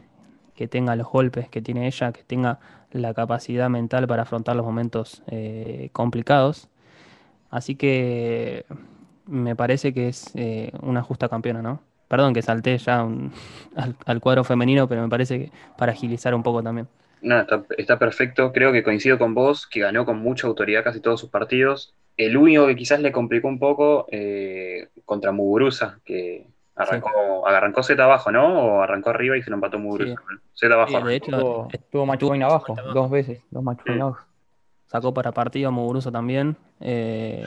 que 0.55 0.69
tenga 0.69 0.97
los 0.97 1.07
golpes 1.09 1.49
que 1.51 1.61
tiene 1.61 1.87
ella, 1.87 2.13
que 2.13 2.23
tenga 2.25 2.61
la 2.91 3.13
capacidad 3.13 3.69
mental 3.69 4.07
para 4.07 4.23
afrontar 4.23 4.57
los 4.57 4.65
momentos 4.65 5.23
complicados. 5.93 6.69
Así 7.51 7.77
que 7.77 8.65
me 9.27 9.57
parece 9.57 9.93
que 9.95 10.09
es 10.09 10.33
una 10.83 11.03
justa 11.03 11.29
campeona, 11.29 11.63
¿no? 11.63 11.81
Perdón 12.09 12.35
que 12.35 12.43
salté 12.43 12.77
ya 12.79 13.01
al, 13.77 13.97
al 14.07 14.21
cuadro 14.21 14.45
femenino, 14.45 14.89
pero 14.89 15.03
me 15.03 15.09
parece 15.09 15.39
que 15.39 15.53
para 15.79 15.93
agilizar 15.93 16.35
un 16.35 16.43
poco 16.43 16.63
también. 16.63 16.89
No, 17.23 17.41
está, 17.41 17.65
está 17.77 17.99
perfecto. 17.99 18.53
Creo 18.53 18.73
que 18.73 18.83
coincido 18.83 19.19
con 19.19 19.35
vos, 19.35 19.67
que 19.67 19.81
ganó 19.81 20.05
con 20.07 20.19
mucha 20.19 20.47
autoridad 20.47 20.85
casi 20.85 21.01
todos 21.01 21.21
sus 21.21 21.31
partidos. 21.31 21.95
El 22.17 22.37
único 22.37 22.67
que 22.67 22.77
quizás 22.77 23.01
le 23.01 23.13
complicó 23.13 23.49
un 23.49 23.59
poco 23.59 24.07
eh, 24.11 24.89
contra 25.05 25.33
Muguruza, 25.33 26.01
que 26.05 26.47
arrancó, 26.75 27.47
arrancó 27.47 27.83
Z 27.83 28.03
abajo, 28.03 28.31
¿no? 28.31 28.65
O 28.77 28.81
arrancó 28.83 29.11
arriba 29.11 29.37
y 29.37 29.43
se 29.43 29.51
lo 29.51 29.57
empató 29.57 29.79
Muguruza. 29.79 30.15
Z 30.55 30.75
abajo. 30.75 30.99
Sí, 30.99 31.07
de 31.07 31.17
hecho, 31.17 31.69
estuvo 31.73 32.07
match 32.07 32.23
abajo, 32.23 32.75
dos 32.93 33.11
veces, 33.11 33.43
dos 33.51 33.63
Mm. 33.65 34.01
abajo. 34.01 34.27
sacó 34.87 35.15
para 35.15 35.33
partido 35.33 35.69
a 35.69 35.71
Muguruza 35.71 36.11
también. 36.11 36.57
eh, 36.81 37.45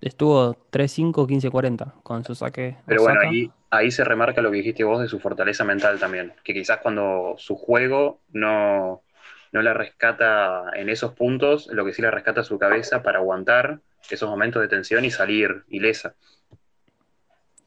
estuvo 0.00 0.56
3-5, 0.70 1.26
15-40 1.26 1.94
con 2.02 2.24
su 2.24 2.34
saque. 2.34 2.76
Pero 2.86 3.02
bueno, 3.02 3.20
ahí, 3.20 3.50
ahí 3.70 3.90
se 3.90 4.04
remarca 4.04 4.42
lo 4.42 4.50
que 4.50 4.58
dijiste 4.58 4.84
vos 4.84 5.00
de 5.00 5.08
su 5.08 5.20
fortaleza 5.20 5.64
mental 5.64 5.98
también, 5.98 6.32
que 6.42 6.54
quizás 6.54 6.78
cuando 6.78 7.34
su 7.38 7.56
juego 7.56 8.20
no, 8.32 9.02
no 9.52 9.62
la 9.62 9.74
rescata 9.74 10.64
en 10.74 10.88
esos 10.88 11.12
puntos, 11.12 11.68
lo 11.72 11.84
que 11.84 11.92
sí 11.92 12.02
la 12.02 12.10
rescata 12.10 12.40
es 12.40 12.46
su 12.46 12.58
cabeza 12.58 13.02
para 13.02 13.18
aguantar 13.18 13.80
esos 14.10 14.28
momentos 14.28 14.62
de 14.62 14.68
tensión 14.68 15.04
y 15.04 15.10
salir 15.10 15.64
ilesa. 15.68 16.14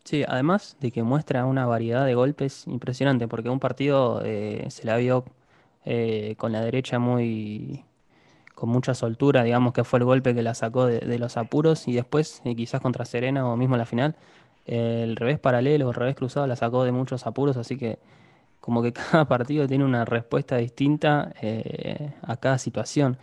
Sí, 0.03 0.25
además 0.27 0.75
de 0.81 0.91
que 0.91 1.01
muestra 1.01 1.45
una 1.45 1.65
variedad 1.65 2.05
de 2.05 2.13
golpes 2.13 2.67
impresionante, 2.67 3.27
porque 3.27 3.49
un 3.49 3.59
partido 3.59 4.21
eh, 4.25 4.65
se 4.69 4.85
la 4.85 4.97
vio 4.97 5.23
eh, 5.85 6.35
con 6.37 6.51
la 6.51 6.61
derecha 6.61 6.99
muy 6.99 7.85
con 8.63 8.69
mucha 8.69 8.93
soltura, 8.93 9.43
digamos 9.43 9.73
que 9.73 9.83
fue 9.83 9.99
el 9.99 10.05
golpe 10.05 10.33
que 10.33 10.41
la 10.41 10.53
sacó 10.53 10.85
de, 10.85 11.01
de 11.01 11.19
los 11.19 11.35
apuros 11.35 11.85
y 11.89 11.91
después 11.91 12.41
eh, 12.45 12.55
quizás 12.55 12.79
contra 12.79 13.03
Serena 13.03 13.45
o 13.45 13.57
mismo 13.57 13.75
en 13.75 13.79
la 13.79 13.85
final, 13.85 14.15
el 14.65 15.17
revés 15.17 15.37
paralelo 15.37 15.87
o 15.87 15.89
el 15.89 15.95
revés 15.95 16.15
cruzado 16.15 16.47
la 16.47 16.55
sacó 16.55 16.85
de 16.85 16.93
muchos 16.93 17.27
apuros, 17.27 17.57
así 17.57 17.77
que 17.77 17.99
como 18.61 18.81
que 18.81 18.93
cada 19.11 19.25
partido 19.27 19.67
tiene 19.67 19.83
una 19.83 20.05
respuesta 20.05 20.55
distinta 20.55 21.33
eh, 21.41 22.13
a 22.21 22.37
cada 22.37 22.57
situación. 22.57 23.17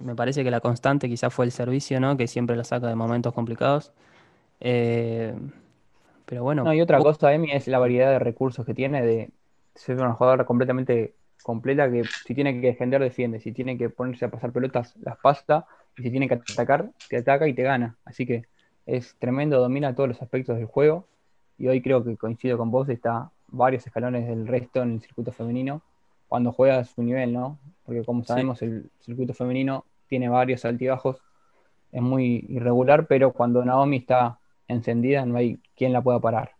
Me 0.00 0.16
parece 0.16 0.42
que 0.42 0.50
la 0.50 0.58
constante 0.58 1.08
quizás 1.08 1.32
fue 1.32 1.44
el 1.44 1.52
servicio, 1.52 2.00
¿no? 2.00 2.16
Que 2.16 2.26
siempre 2.26 2.56
lo 2.56 2.64
saca 2.64 2.88
de 2.88 2.96
momentos 2.96 3.32
complicados. 3.32 3.92
Eh, 4.58 5.32
pero 6.26 6.42
bueno. 6.42 6.64
No, 6.64 6.74
y 6.74 6.80
otra 6.80 6.98
cosa, 6.98 7.32
Emi, 7.32 7.52
es 7.52 7.68
la 7.68 7.78
variedad 7.78 8.10
de 8.10 8.18
recursos 8.18 8.66
que 8.66 8.74
tiene 8.74 9.00
de 9.06 9.30
ser 9.76 10.00
una 10.00 10.14
jugadora 10.14 10.44
completamente 10.44 11.14
completa 11.42 11.90
que 11.90 12.04
si 12.04 12.34
tiene 12.34 12.60
que 12.60 12.68
defender, 12.68 13.00
defiende. 13.00 13.40
Si 13.40 13.52
tiene 13.52 13.76
que 13.76 13.90
ponerse 13.90 14.24
a 14.24 14.30
pasar 14.30 14.52
pelotas, 14.52 14.94
las 15.02 15.18
pasa. 15.18 15.66
Y 15.96 16.02
si 16.02 16.10
tiene 16.10 16.28
que 16.28 16.34
atacar, 16.34 16.90
te 17.08 17.18
ataca 17.18 17.46
y 17.48 17.54
te 17.54 17.62
gana. 17.62 17.96
Así 18.04 18.26
que 18.26 18.44
es 18.86 19.16
tremendo, 19.18 19.60
domina 19.60 19.94
todos 19.94 20.08
los 20.08 20.22
aspectos 20.22 20.56
del 20.56 20.66
juego. 20.66 21.06
Y 21.58 21.68
hoy 21.68 21.82
creo 21.82 22.02
que 22.02 22.16
coincido 22.16 22.58
con 22.58 22.70
vos, 22.70 22.88
está 22.88 23.30
varios 23.48 23.86
escalones 23.86 24.26
del 24.26 24.46
resto 24.46 24.82
en 24.82 24.92
el 24.92 25.00
circuito 25.00 25.32
femenino. 25.32 25.82
Cuando 26.28 26.52
juega 26.52 26.78
a 26.78 26.84
su 26.84 27.02
nivel, 27.02 27.32
¿no? 27.32 27.58
Porque 27.84 28.04
como 28.04 28.24
sabemos, 28.24 28.62
el 28.62 28.90
circuito 29.00 29.34
femenino 29.34 29.84
tiene 30.08 30.28
varios 30.28 30.64
altibajos. 30.64 31.22
Es 31.92 32.00
muy 32.00 32.46
irregular, 32.48 33.06
pero 33.06 33.32
cuando 33.32 33.64
Naomi 33.64 33.98
está 33.98 34.38
encendida, 34.66 35.26
no 35.26 35.36
hay 35.36 35.58
quien 35.76 35.92
la 35.92 36.00
pueda 36.00 36.20
parar. 36.20 36.52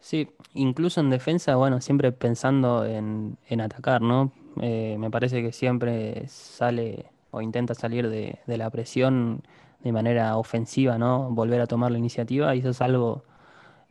Sí, 0.00 0.30
incluso 0.54 1.00
en 1.00 1.10
defensa, 1.10 1.56
bueno, 1.56 1.80
siempre 1.80 2.10
pensando 2.12 2.86
en, 2.86 3.36
atacar, 3.60 4.00
¿no? 4.00 4.32
Eh, 4.60 4.96
me 4.98 5.10
parece 5.10 5.42
que 5.42 5.52
siempre 5.52 6.26
sale 6.26 7.06
o 7.30 7.42
intenta 7.42 7.74
salir 7.74 8.08
de, 8.08 8.38
la 8.46 8.70
presión 8.70 9.42
de 9.80 9.92
manera 9.92 10.36
ofensiva, 10.36 10.98
¿no? 10.98 11.30
Volver 11.30 11.60
a 11.60 11.66
tomar 11.66 11.92
la 11.92 11.98
iniciativa 11.98 12.54
y 12.54 12.60
eso 12.60 12.70
es 12.70 12.80
algo 12.80 13.24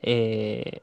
eh, 0.02 0.82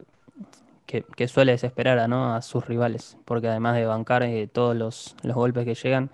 que, 0.86 1.28
suele 1.28 1.52
desesperar 1.52 1.98
a, 1.98 2.08
¿no? 2.08 2.34
a 2.34 2.42
sus 2.42 2.66
rivales, 2.66 3.18
porque 3.24 3.48
además 3.48 3.76
de 3.76 3.86
bancar 3.86 4.22
eh, 4.22 4.46
todos 4.46 4.76
los, 4.76 5.16
golpes 5.24 5.64
que 5.64 5.74
llegan, 5.74 6.10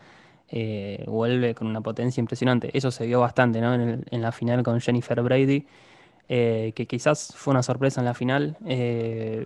vuelve 1.07 1.55
con 1.55 1.67
una 1.67 1.81
potencia 1.83 2.21
impresionante. 2.21 2.71
Eso 2.77 2.91
se 2.91 3.07
vio 3.07 3.21
bastante, 3.21 3.61
¿no? 3.61 3.75
En, 3.75 4.05
en 4.11 4.23
la 4.23 4.33
final 4.33 4.63
con 4.63 4.81
Jennifer 4.81 5.23
Brady 5.23 5.67
eh, 6.35 6.73
que 6.75 6.87
quizás 6.87 7.35
fue 7.37 7.51
una 7.51 7.63
sorpresa 7.63 8.01
en 8.01 8.07
la 8.07 8.15
final. 8.15 8.57
Eh, 8.65 9.45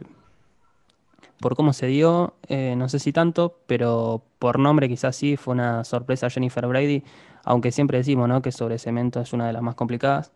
por 1.41 1.57
cómo 1.57 1.73
se 1.73 1.89
dio, 1.89 2.35
eh, 2.47 2.77
no 2.77 2.89
sé 2.89 3.01
si 3.01 3.13
tanto, 3.13 3.59
pero 3.67 4.23
por 4.39 4.61
nombre 4.61 4.89
quizás 4.89 5.17
sí 5.17 5.37
fue 5.37 5.55
una 5.55 5.83
sorpresa 5.83 6.31
Jennifer 6.31 6.65
Brady, 6.65 7.03
aunque 7.43 7.73
siempre 7.73 7.99
decimos 7.99 8.29
¿no? 8.29 8.41
que 8.41 8.53
sobre 8.53 8.79
cemento 8.79 9.21
es 9.21 9.33
una 9.33 9.49
de 9.49 9.53
las 9.53 9.63
más 9.63 9.75
complicadas, 9.75 10.31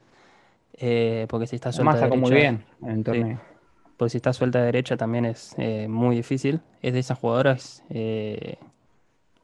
porque 1.29 1.47
si 1.47 1.55
está 1.55 1.71
suelta 1.71 1.95
de 1.95 2.01
derecha, 2.01 2.21
muy 2.21 2.33
bien 2.33 2.65
en 2.83 3.05
torneo. 3.05 3.41
porque 3.97 4.11
si 4.11 4.17
está 4.17 4.33
suelta 4.33 4.59
de 4.59 4.65
derecha 4.65 4.97
también 4.97 5.27
es 5.27 5.55
muy 5.89 6.17
difícil. 6.17 6.63
Es 6.83 6.95
de 6.95 6.99
esas 6.99 7.17
jugadoras 7.17 7.85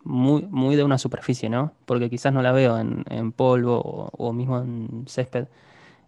muy, 0.02 0.42
muy 0.50 0.74
de 0.74 0.82
una 0.82 0.98
superficie, 0.98 1.48
¿no? 1.48 1.70
Porque 1.84 2.10
quizás 2.10 2.32
no 2.32 2.42
la 2.42 2.50
veo 2.50 2.76
en, 2.78 3.30
polvo 3.30 4.10
o 4.10 4.32
mismo 4.32 4.58
en 4.58 5.04
césped. 5.06 5.46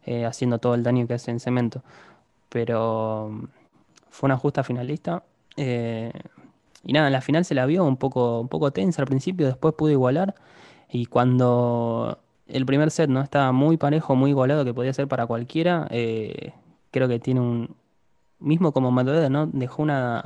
Eh, 0.06 0.24
haciendo 0.24 0.58
todo 0.58 0.74
el 0.74 0.82
daño 0.82 1.06
que 1.06 1.14
hace 1.14 1.30
en 1.30 1.38
cemento. 1.40 1.82
Pero 2.48 3.28
mm, 3.30 3.44
fue 4.10 4.28
una 4.28 4.38
justa 4.38 4.62
finalista. 4.64 5.24
Eh, 5.56 6.12
y 6.84 6.92
nada, 6.92 7.08
en 7.08 7.12
la 7.12 7.20
final 7.20 7.44
se 7.44 7.54
la 7.54 7.66
vio 7.66 7.84
un 7.84 7.98
poco, 7.98 8.40
un 8.40 8.48
poco 8.48 8.70
tensa 8.72 9.02
al 9.02 9.06
principio, 9.08 9.46
después 9.46 9.74
pudo 9.74 9.90
igualar. 9.90 10.34
Y 10.90 11.06
cuando 11.06 12.18
el 12.46 12.66
primer 12.66 12.90
set 12.90 13.10
no 13.10 13.20
estaba 13.20 13.52
muy 13.52 13.76
parejo, 13.76 14.16
muy 14.16 14.30
igualado, 14.30 14.64
que 14.64 14.74
podía 14.74 14.92
ser 14.94 15.08
para 15.08 15.26
cualquiera, 15.26 15.86
eh, 15.90 16.52
creo 16.90 17.08
que 17.08 17.18
tiene 17.20 17.40
un. 17.40 17.76
Mismo 18.40 18.72
como 18.72 18.92
Medvedev, 18.92 19.30
¿no? 19.30 19.46
Dejó 19.48 19.82
una, 19.82 20.22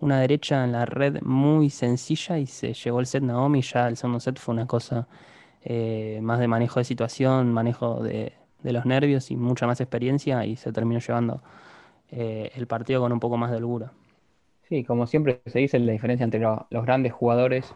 una 0.00 0.20
derecha 0.20 0.64
en 0.64 0.72
la 0.72 0.86
red 0.86 1.22
muy 1.22 1.70
sencilla 1.70 2.38
y 2.38 2.46
se 2.46 2.74
llevó 2.74 3.00
el 3.00 3.06
set 3.06 3.22
Naomi. 3.22 3.62
Ya 3.62 3.88
el 3.88 3.96
segundo 3.96 4.20
set 4.20 4.38
fue 4.38 4.54
una 4.54 4.66
cosa 4.66 5.08
más 6.22 6.38
de 6.38 6.48
manejo 6.48 6.78
de 6.80 6.84
situación, 6.84 7.52
manejo 7.52 8.02
de, 8.02 8.34
de 8.62 8.72
los 8.72 8.86
nervios 8.86 9.30
y 9.30 9.36
mucha 9.36 9.66
más 9.66 9.80
experiencia 9.80 10.44
y 10.46 10.56
se 10.56 10.72
terminó 10.72 11.00
llevando 11.00 11.42
eh, 12.10 12.50
el 12.54 12.66
partido 12.66 13.00
con 13.00 13.12
un 13.12 13.20
poco 13.20 13.36
más 13.36 13.50
de 13.50 13.58
holgura. 13.58 13.92
Sí, 14.68 14.84
como 14.84 15.06
siempre 15.06 15.42
se 15.46 15.60
dice, 15.60 15.78
la 15.78 15.92
diferencia 15.92 16.24
entre 16.24 16.40
los 16.40 16.84
grandes 16.84 17.12
jugadores 17.12 17.74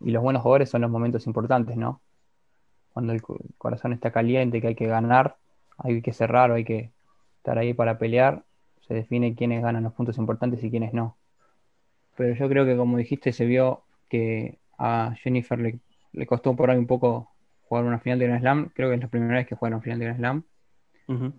y 0.00 0.10
los 0.10 0.22
buenos 0.22 0.42
jugadores 0.42 0.70
son 0.70 0.80
los 0.82 0.90
momentos 0.90 1.26
importantes, 1.26 1.76
¿no? 1.76 2.00
Cuando 2.92 3.12
el 3.12 3.22
corazón 3.58 3.92
está 3.92 4.12
caliente, 4.12 4.60
que 4.60 4.68
hay 4.68 4.74
que 4.76 4.86
ganar, 4.86 5.36
hay 5.78 6.02
que 6.02 6.12
cerrar 6.12 6.52
hay 6.52 6.64
que 6.64 6.92
estar 7.38 7.58
ahí 7.58 7.74
para 7.74 7.98
pelear, 7.98 8.44
se 8.80 8.94
define 8.94 9.34
quiénes 9.36 9.62
ganan 9.62 9.84
los 9.84 9.94
puntos 9.94 10.18
importantes 10.18 10.62
y 10.64 10.70
quiénes 10.70 10.94
no. 10.94 11.18
Pero 12.16 12.34
yo 12.34 12.48
creo 12.48 12.64
que 12.66 12.76
como 12.76 12.96
dijiste, 12.98 13.32
se 13.32 13.46
vio 13.46 13.84
que 14.08 14.58
a 14.78 15.14
Jennifer 15.22 15.58
le, 15.58 15.80
le 16.12 16.26
costó 16.26 16.56
por 16.56 16.70
ahí 16.70 16.78
un 16.78 16.86
poco 16.86 17.29
jugar 17.70 17.84
una 17.84 18.00
final 18.00 18.18
de 18.18 18.26
Grand 18.26 18.40
Slam. 18.40 18.70
Creo 18.74 18.88
que 18.88 18.96
es 18.96 19.00
la 19.00 19.06
primera 19.06 19.36
vez 19.36 19.46
que 19.46 19.54
juegan 19.54 19.74
una 19.74 19.82
final 19.82 20.00
de 20.00 20.04
Grand 20.06 20.18
Slam. 20.18 20.44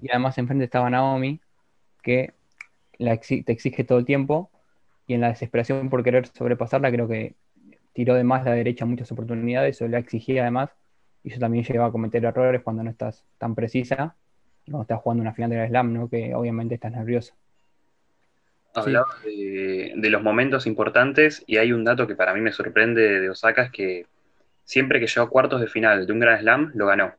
Y 0.01 0.09
además 0.09 0.37
enfrente 0.37 0.65
estaba 0.65 0.89
Naomi, 0.89 1.39
que 2.03 2.33
la 2.97 3.17
te 3.17 3.51
exige 3.51 3.83
todo 3.83 3.99
el 3.99 4.05
tiempo. 4.05 4.49
Y 5.07 5.13
en 5.13 5.21
la 5.21 5.27
desesperación 5.27 5.89
por 5.89 6.03
querer 6.03 6.27
sobrepasarla, 6.27 6.89
creo 6.89 7.07
que 7.07 7.35
tiró 7.93 8.15
de 8.15 8.23
más 8.23 8.45
la 8.45 8.51
derecha 8.51 8.85
muchas 8.85 9.11
oportunidades, 9.11 9.81
o 9.81 9.87
la 9.89 9.99
exigía 9.99 10.43
además. 10.43 10.69
Y 11.23 11.31
eso 11.31 11.39
también 11.39 11.65
lleva 11.65 11.87
a 11.87 11.91
cometer 11.91 12.23
errores 12.23 12.61
cuando 12.63 12.81
no 12.83 12.89
estás 12.89 13.25
tan 13.37 13.53
precisa. 13.53 14.15
Cuando 14.65 14.83
estás 14.83 15.01
jugando 15.01 15.21
una 15.21 15.33
final 15.33 15.49
de 15.49 15.57
Grand 15.57 15.69
Slam, 15.69 15.93
¿no? 15.93 16.09
que 16.09 16.33
obviamente 16.33 16.75
estás 16.75 16.93
nervioso. 16.93 17.33
Hablaba 18.73 19.07
de, 19.25 19.93
de, 19.97 20.09
los 20.09 20.23
momentos 20.23 20.65
importantes 20.65 21.43
y 21.45 21.57
hay 21.57 21.73
un 21.73 21.83
dato 21.83 22.07
que 22.07 22.15
para 22.15 22.33
mí 22.33 22.39
me 22.39 22.53
sorprende 22.53 23.19
de 23.19 23.29
Osaka, 23.29 23.63
es 23.63 23.71
que 23.71 24.05
siempre 24.63 24.99
que 24.99 25.07
llegó 25.07 25.21
a 25.21 25.29
cuartos 25.29 25.61
de 25.61 25.67
final 25.67 26.05
de 26.05 26.13
un 26.13 26.19
Grand 26.19 26.41
Slam, 26.41 26.71
lo 26.75 26.87
ganó. 26.87 27.15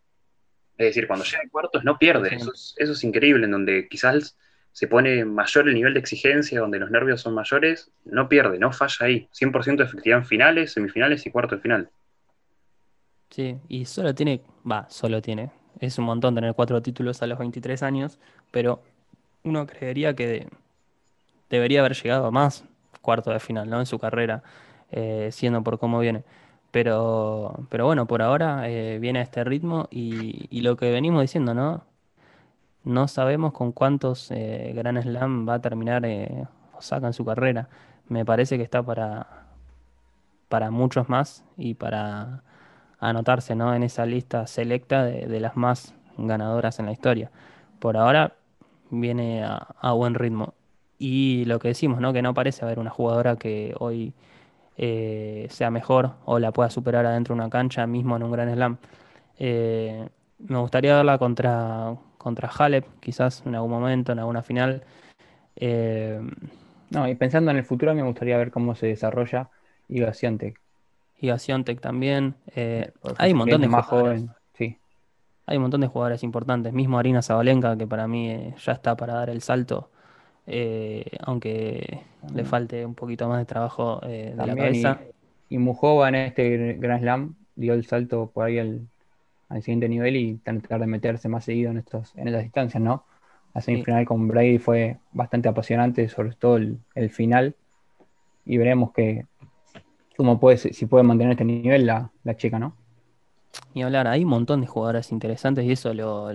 Es 0.79 0.87
decir, 0.87 1.07
cuando 1.07 1.25
llega 1.25 1.43
a 1.47 1.51
cuartos 1.51 1.85
no 1.85 1.99
pierde. 1.99 2.35
Eso 2.35 2.53
es, 2.77 3.05
increíble, 3.05 3.45
en 3.45 3.53
donde 3.53 3.89
quizás 3.89 4.37
se 4.73 4.89
pone 4.89 5.25
mayor 5.25 5.69
el 5.69 5.75
nivel 5.75 5.95
de 5.95 6.01
exigencia, 6.01 6.61
donde 6.61 6.79
los 6.79 6.91
nervios 6.91 7.21
son 7.21 7.35
mayores, 7.35 7.91
no 8.05 8.29
pierde, 8.29 8.59
no 8.59 8.73
falla 8.73 9.07
ahí. 9.07 9.29
100% 9.33 9.77
de 9.77 9.85
efectividad 9.85 10.19
en 10.19 10.25
finales, 10.25 10.73
semifinales 10.73 11.27
y 11.27 11.31
cuartos 11.31 11.59
de 11.59 11.63
final. 11.63 11.91
Sí, 13.31 13.59
y 13.69 13.85
solo 13.85 14.15
tiene, 14.15 14.43
va, 14.71 14.87
solo 14.89 15.21
tiene. 15.21 15.51
Es 15.79 15.99
un 15.99 16.05
montón 16.05 16.35
tener 16.35 16.55
cuatro 16.55 16.81
títulos 16.83 17.23
a 17.23 17.27
los 17.27 17.39
23 17.39 17.83
años, 17.83 18.19
pero 18.51 18.83
uno 19.43 19.67
creería 19.67 20.15
que 20.15 20.49
debería 21.51 21.81
haber 21.81 21.95
llegado 21.95 22.27
a 22.27 22.31
más 22.31 22.65
cuartos 23.01 23.33
de 23.33 23.41
final, 23.41 23.69
¿no? 23.69 23.81
En 23.81 23.87
su 23.87 23.99
carrera, 23.99 24.43
eh, 24.91 25.29
siendo 25.33 25.63
por 25.63 25.79
cómo 25.79 25.99
viene. 26.01 26.25
Pero, 26.73 27.67
pero 27.69 27.87
bueno, 27.87 28.07
por 28.07 28.23
ahora 28.23 28.69
eh, 28.69 28.99
viene 28.99 29.21
a 29.21 29.23
este 29.23 29.45
ritmo 29.45 29.89
y, 29.91 30.61
lo 30.63 30.77
que 30.77 30.91
venimos 30.91 31.21
diciendo, 31.21 31.55
¿no? 31.55 31.85
No 32.85 33.09
sabemos 33.09 33.53
con 33.53 33.73
cuántos 33.73 34.31
eh, 34.31 34.73
Grand 34.75 35.01
Slam 35.03 35.49
va 35.49 35.55
a 35.55 35.61
terminar 35.61 36.05
eh, 36.07 36.47
Osaka 36.77 37.09
en 37.09 37.13
su 37.13 37.25
carrera. 37.27 37.69
Me 38.09 38.25
parece 38.25 38.57
que 38.57 38.65
está 38.65 38.83
para, 38.83 39.27
para 40.49 40.71
muchos 40.71 41.09
más 41.11 41.45
y 41.59 41.75
para 41.75 42.43
anotarse 43.01 43.55
¿no? 43.55 43.75
en 43.75 43.83
esa 43.83 44.07
lista 44.07 44.47
selecta 44.47 45.05
de, 45.05 45.41
las 45.41 45.57
más 45.57 45.95
ganadoras 46.17 46.79
en 46.79 46.87
la 46.87 46.93
historia. 46.93 47.31
Por 47.81 47.97
ahora 47.99 48.35
viene 48.91 49.45
a, 49.45 49.57
a, 49.81 49.93
buen 49.93 50.15
ritmo. 50.15 50.55
Y 50.99 51.45
lo 51.47 51.59
que 51.59 51.69
decimos, 51.69 52.01
¿no? 52.01 52.13
que 52.15 52.23
no 52.23 52.35
parece 52.35 52.65
haber 52.65 52.79
una 52.79 52.91
jugadora 52.91 53.37
que 53.37 53.75
hoy 53.79 54.15
eh, 54.77 55.47
sea 55.51 55.71
mejor 55.71 56.13
o 56.25 56.39
la 56.39 56.53
pueda 56.53 56.71
superar 56.71 57.05
adentro 57.07 57.35
de 57.35 57.41
una 57.41 57.51
cancha, 57.51 57.87
mismo 57.87 58.17
en 58.17 58.23
un 58.23 58.33
gran 58.33 58.53
slam. 58.53 58.77
Eh, 59.39 60.09
me 60.39 60.59
gustaría 60.59 60.97
verla 60.97 61.19
contra, 61.19 61.95
contra 62.19 62.49
Halep, 62.49 62.87
quizás 63.01 63.43
en 63.47 63.55
algún 63.55 63.71
momento, 63.71 64.13
en 64.13 64.19
alguna 64.19 64.43
final. 64.43 64.83
Eh, 65.57 66.21
no, 66.91 67.09
y 67.09 67.15
pensando 67.15 67.51
en 67.51 67.59
el 67.59 67.65
futuro, 67.65 67.95
me 67.95 68.03
gustaría 68.03 68.37
ver 68.37 68.51
cómo 68.51 68.75
se 68.75 68.87
desarrolla 68.87 69.51
Iga 69.89 70.13
Swiatek. 70.15 70.59
Iga 71.21 71.39
también. 71.81 72.35
hay 73.19 73.33
un 73.33 73.39
montón 73.39 73.61
de 73.61 73.69
más 73.69 73.87
joven, 73.87 74.31
sí. 74.55 74.79
Hay 75.47 75.57
un 75.57 75.63
montón 75.63 75.83
de 75.83 75.87
jugadores 75.87 76.23
importantes, 76.23 76.73
mismo 76.73 76.99
Arina 76.99 77.23
Zabalenka, 77.23 77.77
que 77.77 77.87
para 77.87 78.09
mí 78.09 78.55
ya 78.65 78.73
está 78.73 78.97
para 78.97 79.15
dar 79.15 79.31
el 79.31 79.43
salto 79.43 79.92
eh, 80.47 81.05
aunque 81.21 82.01
le 82.35 82.45
falte 82.45 82.85
un 82.85 82.95
poquito 82.95 83.29
más 83.29 83.39
de 83.39 83.45
trabajo 83.45 84.01
eh, 84.05 84.35
de 84.37 84.47
la 84.47 84.57
cabeza. 84.57 85.01
Y, 85.49 85.59
Mujova 85.59 86.09
en 86.09 86.15
este 86.15 86.75
Grand 86.75 87.01
Slam 87.03 87.35
dio 87.57 87.75
el 87.75 87.85
salto 87.85 88.31
por 88.33 88.47
ahí 88.47 88.59
al, 88.59 88.89
siguiente 89.61 89.89
nivel 89.89 90.17
y 90.17 90.37
tratar 90.37 90.81
de 90.81 90.87
meterse 90.87 91.29
más 91.29 91.45
seguido 91.45 91.71
en 91.71 91.77
estos 91.77 92.17
en 92.17 92.27
estas 92.27 92.43
distancias, 92.43 92.83
¿no? 92.83 93.05
La 93.55 93.61
semifinal 93.61 94.07
con 94.07 94.27
Brady 94.27 94.59
fue 94.59 94.97
bastante 95.13 95.49
apasionante, 95.49 96.09
sobre 96.09 96.33
todo 96.33 96.57
el, 96.57 97.11
final. 97.11 97.55
Y 98.47 98.57
veremos 98.57 98.93
que 98.93 99.27
cómo 100.17 100.41
puede, 100.41 100.57
si 100.57 100.87
puede 100.87 101.05
mantener 101.05 101.33
este 101.33 101.45
nivel 101.45 101.85
la, 101.85 102.11
la 102.25 102.35
chica, 102.35 102.59
¿no? 102.59 102.75
Y 103.75 103.83
hablar, 103.83 104.07
hay 104.07 104.25
un 104.25 104.31
montón 104.31 104.63
de 104.63 104.67
jugadoras 104.67 105.13
interesantes 105.13 105.67
y 105.67 105.73
eso 105.73 105.93
lo, 105.93 106.31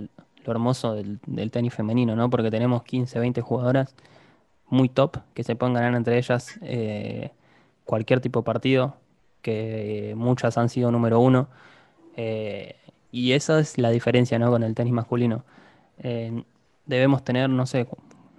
hermoso 0.52 0.96
del, 0.96 1.20
tenis 1.52 1.74
femenino, 1.74 2.16
¿no? 2.16 2.30
Porque 2.30 2.52
tenemos 2.52 2.84
15, 2.84 3.20
20 3.20 3.42
jugadoras 3.42 3.96
muy 4.68 4.90
top, 4.90 5.18
que 5.34 5.44
se 5.44 5.56
pueden 5.56 5.74
ganar 5.74 5.96
entre 5.96 6.18
ellas 6.18 6.60
eh, 6.62 7.32
cualquier 7.86 8.20
tipo 8.22 8.42
de 8.42 8.46
partido, 8.46 8.98
que 9.42 10.14
muchas 10.18 10.58
han 10.58 10.70
sido 10.70 10.92
número 10.92 11.20
uno. 11.20 11.50
eh, 12.16 12.76
y 13.12 13.32
esa 13.34 13.60
es 13.60 13.78
la 13.78 13.90
diferencia, 13.92 14.38
¿no? 14.40 14.52
con 14.52 14.64
el 14.64 14.76
tenis 14.76 14.94
masculino. 14.94 15.44
Eh, 16.00 16.44
debemos 16.86 17.24
tener, 17.24 17.50
no 17.50 17.66
sé, 17.66 17.88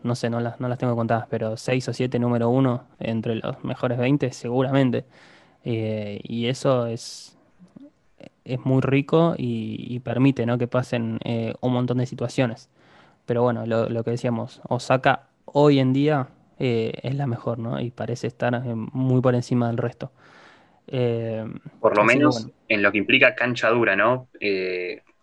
no 0.02 0.14
sé, 0.14 0.30
no 0.30 0.40
las, 0.40 0.60
no 0.60 0.68
las 0.68 0.78
tengo 0.78 0.94
contadas, 0.96 1.26
pero 1.30 1.56
6 1.56 1.88
o 1.88 1.92
7 1.94 2.18
número 2.18 2.50
uno 2.50 2.84
entre 3.00 3.36
los 3.36 3.64
mejores 3.64 3.98
20 3.98 4.32
seguramente. 4.32 5.06
Y 5.64 6.46
eso 6.46 6.86
es, 6.86 7.37
es 8.48 8.64
muy 8.64 8.80
rico 8.80 9.34
y, 9.36 9.86
y 9.88 10.00
permite, 10.00 10.46
¿no? 10.46 10.58
que 10.58 10.66
pasen 10.66 11.18
eh, 11.24 11.54
un 11.60 11.72
montón 11.72 11.98
de 11.98 12.06
situaciones. 12.06 12.68
Pero 13.26 13.42
bueno, 13.42 13.66
lo, 13.66 13.88
lo 13.88 14.04
que 14.04 14.12
decíamos, 14.12 14.60
Osaka 14.68 15.28
hoy 15.44 15.78
en 15.78 15.92
día 15.92 16.28
eh, 16.58 16.92
es 17.02 17.14
la 17.14 17.26
mejor, 17.26 17.58
¿no? 17.58 17.80
Y 17.80 17.90
parece 17.90 18.26
estar 18.26 18.54
eh, 18.54 18.74
muy 18.74 19.20
por 19.20 19.34
encima 19.34 19.68
del 19.68 19.76
resto. 19.76 20.10
Eh, 20.86 21.44
Por 21.80 21.96
lo 21.96 22.04
menos 22.04 22.44
bueno, 22.44 22.56
en 22.68 22.82
lo 22.82 22.90
que 22.90 22.98
implica 22.98 23.34
cancha 23.34 23.68
dura, 23.68 23.94
¿no? 23.96 24.28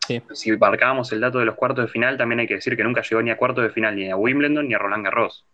Sí, 0.08 0.22
si 0.34 0.52
marcábamos 0.56 1.12
el 1.14 1.20
dato 1.22 1.40
de 1.40 1.46
los 1.46 1.56
cuartos 1.56 1.86
de 1.86 1.92
final, 1.92 2.16
también 2.16 2.40
hay 2.40 2.48
que 2.48 2.54
decir 2.56 2.78
que 2.78 2.84
nunca 2.84 3.02
llegó 3.02 3.24
ni 3.24 3.32
a 3.32 3.38
cuartos 3.38 3.64
de 3.64 3.72
final, 3.72 3.96
ni 3.96 4.10
a 4.12 4.16
Wimbledon, 4.16 4.68
ni 4.68 4.76
a 4.76 4.78
Roland 4.78 5.04
Garros. 5.04 5.46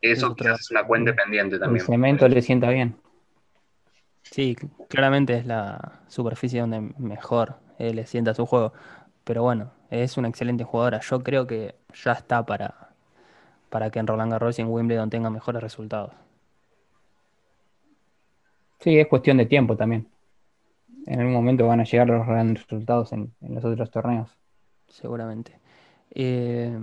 es 0.00 0.18
Eso 0.18 0.28
otro 0.28 0.44
quizás 0.44 0.60
es 0.60 0.70
una 0.70 0.84
cuenta 0.84 1.12
pendiente 1.14 1.56
El 1.56 1.60
también. 1.60 1.84
cemento 1.84 2.28
le 2.28 2.40
sienta 2.40 2.70
bien. 2.70 2.94
Sí, 4.22 4.56
cl- 4.56 4.70
claramente 4.88 5.36
es 5.36 5.46
la 5.46 6.00
superficie 6.08 6.60
donde 6.60 6.80
mejor 6.98 7.56
eh, 7.78 7.94
le 7.94 8.06
sienta 8.06 8.34
su 8.34 8.46
juego. 8.46 8.72
Pero 9.24 9.42
bueno, 9.42 9.70
es 9.90 10.16
una 10.16 10.28
excelente 10.28 10.64
jugadora. 10.64 11.00
Yo 11.00 11.22
creo 11.22 11.46
que 11.46 11.74
ya 12.04 12.12
está 12.12 12.44
para, 12.46 12.90
para 13.70 13.90
que 13.90 13.98
en 13.98 14.06
Roland 14.06 14.32
Garros 14.32 14.58
y 14.58 14.62
en 14.62 14.68
Wimbledon 14.68 15.10
tenga 15.10 15.30
mejores 15.30 15.62
resultados. 15.62 16.12
Sí, 18.80 18.98
es 18.98 19.08
cuestión 19.08 19.36
de 19.38 19.46
tiempo 19.46 19.76
también. 19.76 20.08
En 21.06 21.20
algún 21.20 21.34
momento 21.34 21.66
van 21.66 21.80
a 21.80 21.84
llegar 21.84 22.08
los 22.08 22.26
grandes 22.26 22.62
resultados 22.62 23.12
en, 23.12 23.32
en 23.40 23.54
los 23.54 23.64
otros 23.64 23.90
torneos. 23.90 24.30
seguramente. 24.88 25.58
Eh, 26.10 26.76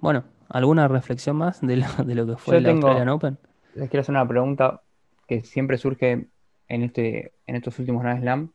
bueno, 0.00 0.24
¿alguna 0.48 0.88
reflexión 0.88 1.36
más 1.36 1.60
de 1.60 1.76
lo, 1.78 1.86
de 2.04 2.14
lo 2.14 2.26
que 2.26 2.36
fue 2.36 2.54
Yo 2.54 2.58
el 2.58 2.64
tengo- 2.64 2.88
Australian 2.88 3.08
Open? 3.08 3.38
Les 3.74 3.88
quiero 3.90 4.02
hacer 4.02 4.12
una 4.14 4.26
pregunta 4.28 4.82
que 5.26 5.42
siempre 5.42 5.78
surge 5.78 6.28
en 6.68 6.82
este, 6.84 7.34
en 7.46 7.56
estos 7.56 7.78
últimos 7.78 8.02
Grand 8.02 8.20
Slam, 8.22 8.52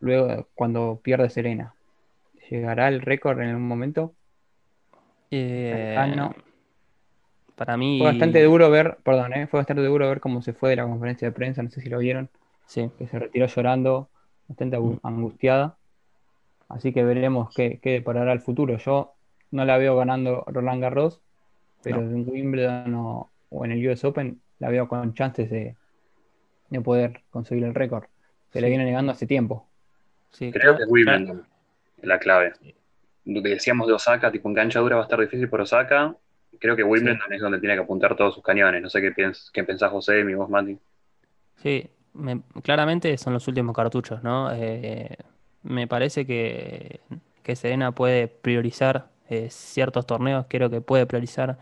luego 0.00 0.48
cuando 0.54 1.00
pierde 1.02 1.30
Serena. 1.30 1.76
¿Llegará 2.50 2.88
el 2.88 3.02
récord 3.02 3.40
en 3.40 3.50
algún 3.50 3.68
momento? 3.68 4.16
Eh, 5.30 5.68
Cercano. 5.70 6.34
para 7.54 7.76
mí, 7.76 7.92
Fue 7.96 8.06
bastante 8.06 8.42
duro 8.42 8.70
ver, 8.70 8.98
perdón, 9.04 9.32
eh, 9.34 9.46
fue 9.46 9.60
bastante 9.60 9.82
duro 9.82 10.08
ver 10.08 10.20
cómo 10.20 10.42
se 10.42 10.52
fue 10.52 10.70
de 10.70 10.76
la 10.76 10.84
conferencia 10.86 11.28
de 11.28 11.32
prensa, 11.32 11.62
no 11.62 11.70
sé 11.70 11.80
si 11.80 11.88
lo 11.88 11.98
vieron, 11.98 12.30
sí, 12.66 12.90
que 12.98 13.06
se 13.08 13.18
retiró 13.18 13.46
llorando, 13.46 14.10
bastante 14.48 14.76
angu- 14.78 15.00
angustiada. 15.02 15.78
Así 16.68 16.92
que 16.92 17.04
veremos 17.04 17.52
qué, 17.54 17.80
qué 17.82 17.92
deparará 17.92 18.32
el 18.32 18.40
futuro. 18.42 18.78
Yo 18.78 19.16
no 19.52 19.64
la 19.64 19.78
veo 19.78 19.96
ganando 19.96 20.44
Roland 20.48 20.82
Garros, 20.82 21.22
pero 21.82 22.00
No. 22.02 22.10
en 22.10 22.28
Wimbledon 22.28 22.94
o, 22.94 23.32
o 23.50 23.64
en 23.66 23.72
el 23.72 23.88
US 23.88 24.06
Open 24.06 24.42
la 24.58 24.70
veo 24.70 24.88
con 24.88 25.14
chances 25.14 25.50
de, 25.50 25.78
de 26.70 26.80
poder 26.80 27.22
conseguir 27.30 27.64
el 27.64 27.74
récord. 27.74 28.04
Se 28.52 28.60
le 28.60 28.68
viene 28.68 28.84
negando 28.84 29.12
hace 29.12 29.26
tiempo. 29.26 29.68
sí, 30.32 30.50
Creo 30.52 30.76
que 30.76 30.82
es 30.84 30.88
Wimbledon 30.88 31.46
la 32.02 32.18
clave. 32.18 32.52
Lo 33.24 33.42
que 33.42 33.48
decíamos 33.50 33.86
de 33.88 33.92
Osaka, 33.94 34.30
tipo 34.30 34.48
en 34.48 34.54
cancha 34.54 34.80
dura 34.80 34.96
va 34.96 35.02
a 35.02 35.04
estar 35.04 35.20
difícil 35.20 35.48
por 35.48 35.60
Osaka. 35.60 36.14
Creo 36.60 36.76
que 36.76 36.84
Wimbledon 36.84 37.32
es 37.32 37.40
donde 37.40 37.58
tiene 37.58 37.74
que 37.74 37.82
apuntar 37.82 38.16
todos 38.16 38.34
sus 38.34 38.42
cañones. 38.42 38.80
No 38.82 38.88
sé 38.90 39.00
qué, 39.00 39.12
piens 39.12 39.50
qué 39.52 39.64
pensás, 39.64 39.90
José, 39.90 40.24
mi 40.24 40.34
vos, 40.34 40.48
Mati. 40.48 40.78
Sí, 41.62 41.88
me- 42.14 42.42
claramente 42.62 43.16
son 43.18 43.32
los 43.32 43.46
últimos 43.48 43.74
cartuchos, 43.74 44.22
¿no? 44.22 44.50
Eh, 44.52 45.16
me 45.62 45.86
parece 45.86 46.26
que, 46.26 47.00
que 47.42 47.56
Serena 47.56 47.92
puede 47.92 48.28
priorizar 48.28 49.10
eh, 49.28 49.48
ciertos 49.50 50.06
torneos, 50.06 50.46
creo 50.48 50.70
que 50.70 50.80
puede 50.80 51.06
priorizar 51.06 51.58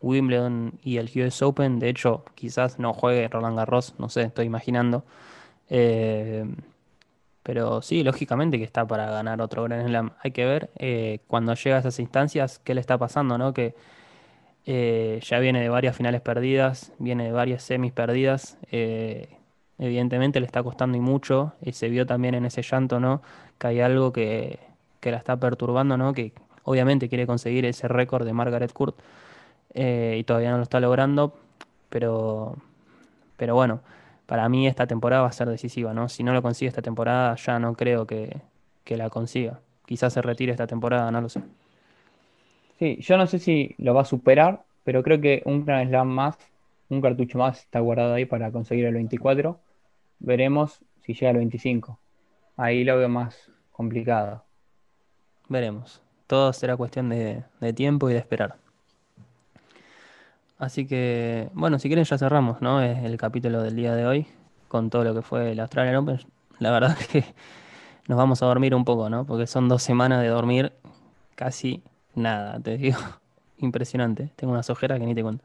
Wimbledon 0.00 0.78
y 0.82 0.98
el 0.98 1.10
US 1.22 1.42
Open, 1.42 1.78
de 1.78 1.88
hecho, 1.88 2.24
quizás 2.34 2.78
no 2.78 2.92
juegue 2.92 3.28
Roland 3.28 3.56
Garros, 3.56 3.94
no 3.98 4.08
sé, 4.08 4.22
estoy 4.22 4.46
imaginando. 4.46 5.04
Eh, 5.70 6.44
pero 7.42 7.82
sí, 7.82 8.02
lógicamente 8.02 8.58
que 8.58 8.64
está 8.64 8.86
para 8.86 9.10
ganar 9.10 9.40
otro 9.40 9.64
Grand 9.64 9.86
Slam. 9.86 10.12
Hay 10.22 10.32
que 10.32 10.44
ver 10.44 10.70
eh, 10.78 11.20
cuando 11.28 11.54
llega 11.54 11.76
a 11.76 11.80
esas 11.80 11.98
instancias 12.00 12.58
qué 12.60 12.74
le 12.74 12.80
está 12.80 12.98
pasando, 12.98 13.38
¿no? 13.38 13.54
Que 13.54 13.74
eh, 14.66 15.20
ya 15.22 15.38
viene 15.38 15.60
de 15.60 15.68
varias 15.68 15.96
finales 15.96 16.20
perdidas, 16.22 16.92
viene 16.98 17.24
de 17.24 17.32
varias 17.32 17.62
semis 17.62 17.92
perdidas. 17.92 18.58
evidentemente 19.78 20.40
le 20.40 20.46
está 20.46 20.62
costando 20.62 20.98
y 20.98 21.00
mucho. 21.00 21.54
Y 21.62 21.72
se 21.72 21.88
vio 21.88 22.06
también 22.06 22.34
en 22.34 22.46
ese 22.46 22.62
llanto, 22.62 23.00
¿no? 23.00 23.22
Que 23.58 23.68
hay 23.68 23.80
algo 23.80 24.12
que, 24.12 24.58
que 25.00 25.10
la 25.12 25.18
está 25.18 25.36
perturbando, 25.38 25.96
¿no? 25.96 26.12
Que 26.14 26.32
obviamente 26.64 27.08
quiere 27.08 27.26
conseguir 27.26 27.64
ese 27.64 27.88
récord 27.88 28.26
de 28.26 28.32
Margaret 28.32 28.72
Court 28.72 28.96
eh, 29.76 30.16
y 30.18 30.24
todavía 30.24 30.50
no 30.50 30.56
lo 30.56 30.62
está 30.64 30.80
logrando. 30.80 31.34
Pero, 31.88 32.56
pero 33.36 33.54
bueno, 33.54 33.80
para 34.26 34.48
mí 34.48 34.66
esta 34.66 34.86
temporada 34.86 35.22
va 35.22 35.28
a 35.28 35.32
ser 35.32 35.48
decisiva, 35.48 35.94
¿no? 35.94 36.08
Si 36.08 36.24
no 36.24 36.32
lo 36.32 36.42
consigue 36.42 36.68
esta 36.68 36.82
temporada, 36.82 37.36
ya 37.36 37.58
no 37.58 37.74
creo 37.74 38.06
que, 38.06 38.40
que 38.84 38.96
la 38.96 39.10
consiga. 39.10 39.60
Quizás 39.86 40.12
se 40.12 40.22
retire 40.22 40.52
esta 40.52 40.66
temporada, 40.66 41.10
no 41.10 41.20
lo 41.20 41.28
sé. 41.28 41.42
Sí, 42.78 42.98
yo 43.00 43.16
no 43.16 43.26
sé 43.26 43.38
si 43.38 43.74
lo 43.78 43.94
va 43.94 44.02
a 44.02 44.04
superar, 44.04 44.64
pero 44.84 45.02
creo 45.02 45.20
que 45.20 45.42
un 45.44 45.64
Grand 45.64 45.88
Slam 45.88 46.08
más, 46.08 46.36
un 46.88 47.00
cartucho 47.00 47.38
más 47.38 47.60
está 47.60 47.80
guardado 47.80 48.14
ahí 48.14 48.24
para 48.24 48.50
conseguir 48.50 48.86
el 48.86 48.94
24. 48.94 49.58
Veremos 50.18 50.80
si 51.02 51.14
llega 51.14 51.30
al 51.30 51.36
25. 51.36 51.98
Ahí 52.56 52.84
lo 52.84 52.96
veo 52.96 53.08
más 53.08 53.50
complicado. 53.72 54.44
Veremos. 55.48 56.02
Todo 56.26 56.52
será 56.52 56.76
cuestión 56.76 57.08
de, 57.08 57.44
de 57.60 57.72
tiempo 57.72 58.10
y 58.10 58.14
de 58.14 58.18
esperar. 58.18 58.56
Así 60.58 60.86
que, 60.86 61.50
bueno, 61.52 61.78
si 61.78 61.88
quieren 61.88 62.04
ya 62.04 62.16
cerramos, 62.16 62.62
¿no? 62.62 62.80
Es 62.80 63.04
el 63.04 63.16
capítulo 63.18 63.62
del 63.62 63.76
día 63.76 63.94
de 63.94 64.06
hoy 64.06 64.26
con 64.68 64.90
todo 64.90 65.04
lo 65.04 65.14
que 65.14 65.22
fue 65.22 65.52
el 65.52 65.60
Australian 65.60 65.96
Open. 65.96 66.20
La 66.58 66.70
verdad 66.70 66.96
es 66.98 67.06
que 67.08 67.24
nos 68.08 68.16
vamos 68.16 68.42
a 68.42 68.46
dormir 68.46 68.74
un 68.74 68.84
poco, 68.84 69.10
¿no? 69.10 69.26
Porque 69.26 69.46
son 69.46 69.68
dos 69.68 69.82
semanas 69.82 70.22
de 70.22 70.28
dormir 70.28 70.72
casi 71.34 71.82
nada, 72.14 72.58
te 72.60 72.78
digo. 72.78 72.98
Impresionante. 73.58 74.32
Tengo 74.36 74.52
unas 74.52 74.70
ojeras 74.70 74.98
que 74.98 75.06
ni 75.06 75.14
te 75.14 75.22
cuento. 75.22 75.44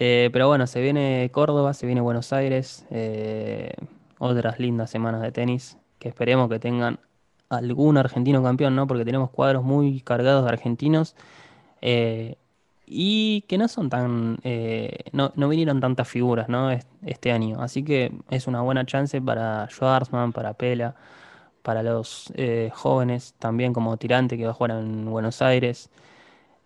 Eh, 0.00 0.30
pero 0.32 0.46
bueno, 0.46 0.68
se 0.68 0.80
viene 0.80 1.28
Córdoba, 1.32 1.74
se 1.74 1.86
viene 1.86 2.00
Buenos 2.00 2.32
Aires, 2.32 2.86
eh, 2.90 3.72
otras 4.18 4.60
lindas 4.60 4.90
semanas 4.90 5.22
de 5.22 5.32
tenis 5.32 5.76
que 5.98 6.08
esperemos 6.08 6.48
que 6.48 6.60
tengan 6.60 7.00
algún 7.48 7.96
argentino 7.96 8.40
campeón, 8.40 8.76
¿no? 8.76 8.86
Porque 8.86 9.04
tenemos 9.04 9.30
cuadros 9.30 9.64
muy 9.64 10.00
cargados 10.02 10.44
de 10.44 10.50
argentinos 10.50 11.16
eh, 11.80 12.36
y 12.90 13.42
que 13.48 13.58
no 13.58 13.68
son 13.68 13.90
tan, 13.90 14.38
eh, 14.44 14.98
no, 15.12 15.32
no 15.36 15.48
vinieron 15.48 15.80
tantas 15.80 16.08
figuras, 16.08 16.48
¿no? 16.48 16.70
Es- 16.70 16.86
Este 17.06 17.32
año. 17.32 17.60
Así 17.62 17.84
que 17.84 18.12
es 18.30 18.46
una 18.48 18.62
buena 18.62 18.84
chance 18.86 19.20
para 19.22 19.68
Schwarzman, 19.70 20.32
para 20.32 20.54
Pela, 20.54 20.94
para 21.62 21.82
los 21.82 22.32
eh, 22.36 22.70
jóvenes 22.74 23.34
también 23.38 23.72
como 23.74 23.96
Tirante 23.98 24.36
que 24.38 24.44
va 24.44 24.50
a 24.52 24.54
jugar 24.54 24.72
en 24.72 25.06
Buenos 25.10 25.42
Aires, 25.42 25.90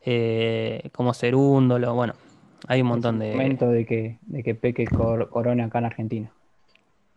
eh, 0.03 0.91
como 0.95 1.15
Cerúndolo, 1.15 1.95
bueno, 1.95 2.15
hay 2.69 2.83
un 2.83 2.89
montón 2.89 3.19
de... 3.19 3.33
momento 3.33 3.69
de 3.69 3.85
que, 3.87 4.19
de 4.23 4.43
que 4.43 4.55
peque 4.55 4.87
cor- 4.87 5.29
corona 5.31 5.65
acá 5.67 5.79
en 5.81 5.85
Argentina. 5.87 6.33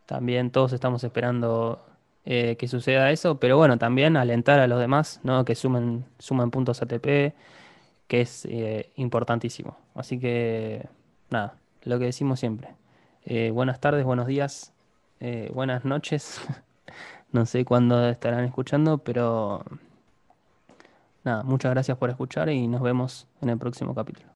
También 0.05 0.51
todos 0.51 0.71
estamos 0.73 1.03
esperando 1.03 1.79
eh, 2.25 2.55
que 2.57 2.67
suceda 2.67 3.11
eso, 3.11 3.39
pero 3.39 3.57
bueno, 3.57 3.77
también 3.77 4.17
alentar 4.17 4.59
a 4.59 4.67
los 4.67 4.79
demás, 4.79 5.19
¿no? 5.23 5.45
Que 5.45 5.55
sumen, 5.55 6.05
sumen 6.19 6.51
puntos 6.51 6.81
ATP, 6.81 7.33
que 8.07 8.21
es 8.21 8.45
eh, 8.45 8.91
importantísimo. 8.95 9.77
Así 9.93 10.19
que, 10.19 10.87
nada, 11.29 11.57
lo 11.83 11.99
que 11.99 12.05
decimos 12.05 12.39
siempre. 12.39 12.75
Eh, 13.23 13.51
buenas 13.51 13.79
tardes, 13.79 14.05
buenos 14.05 14.27
días, 14.27 14.73
eh, 15.19 15.51
buenas 15.53 15.85
noches. 15.85 16.41
No 17.31 17.45
sé 17.45 17.65
cuándo 17.65 18.07
estarán 18.07 18.45
escuchando, 18.45 18.99
pero 18.99 19.65
nada, 21.25 21.43
muchas 21.43 21.71
gracias 21.71 21.97
por 21.97 22.09
escuchar 22.09 22.47
y 22.49 22.65
nos 22.67 22.81
vemos 22.81 23.27
en 23.41 23.49
el 23.49 23.57
próximo 23.57 23.93
capítulo. 23.93 24.29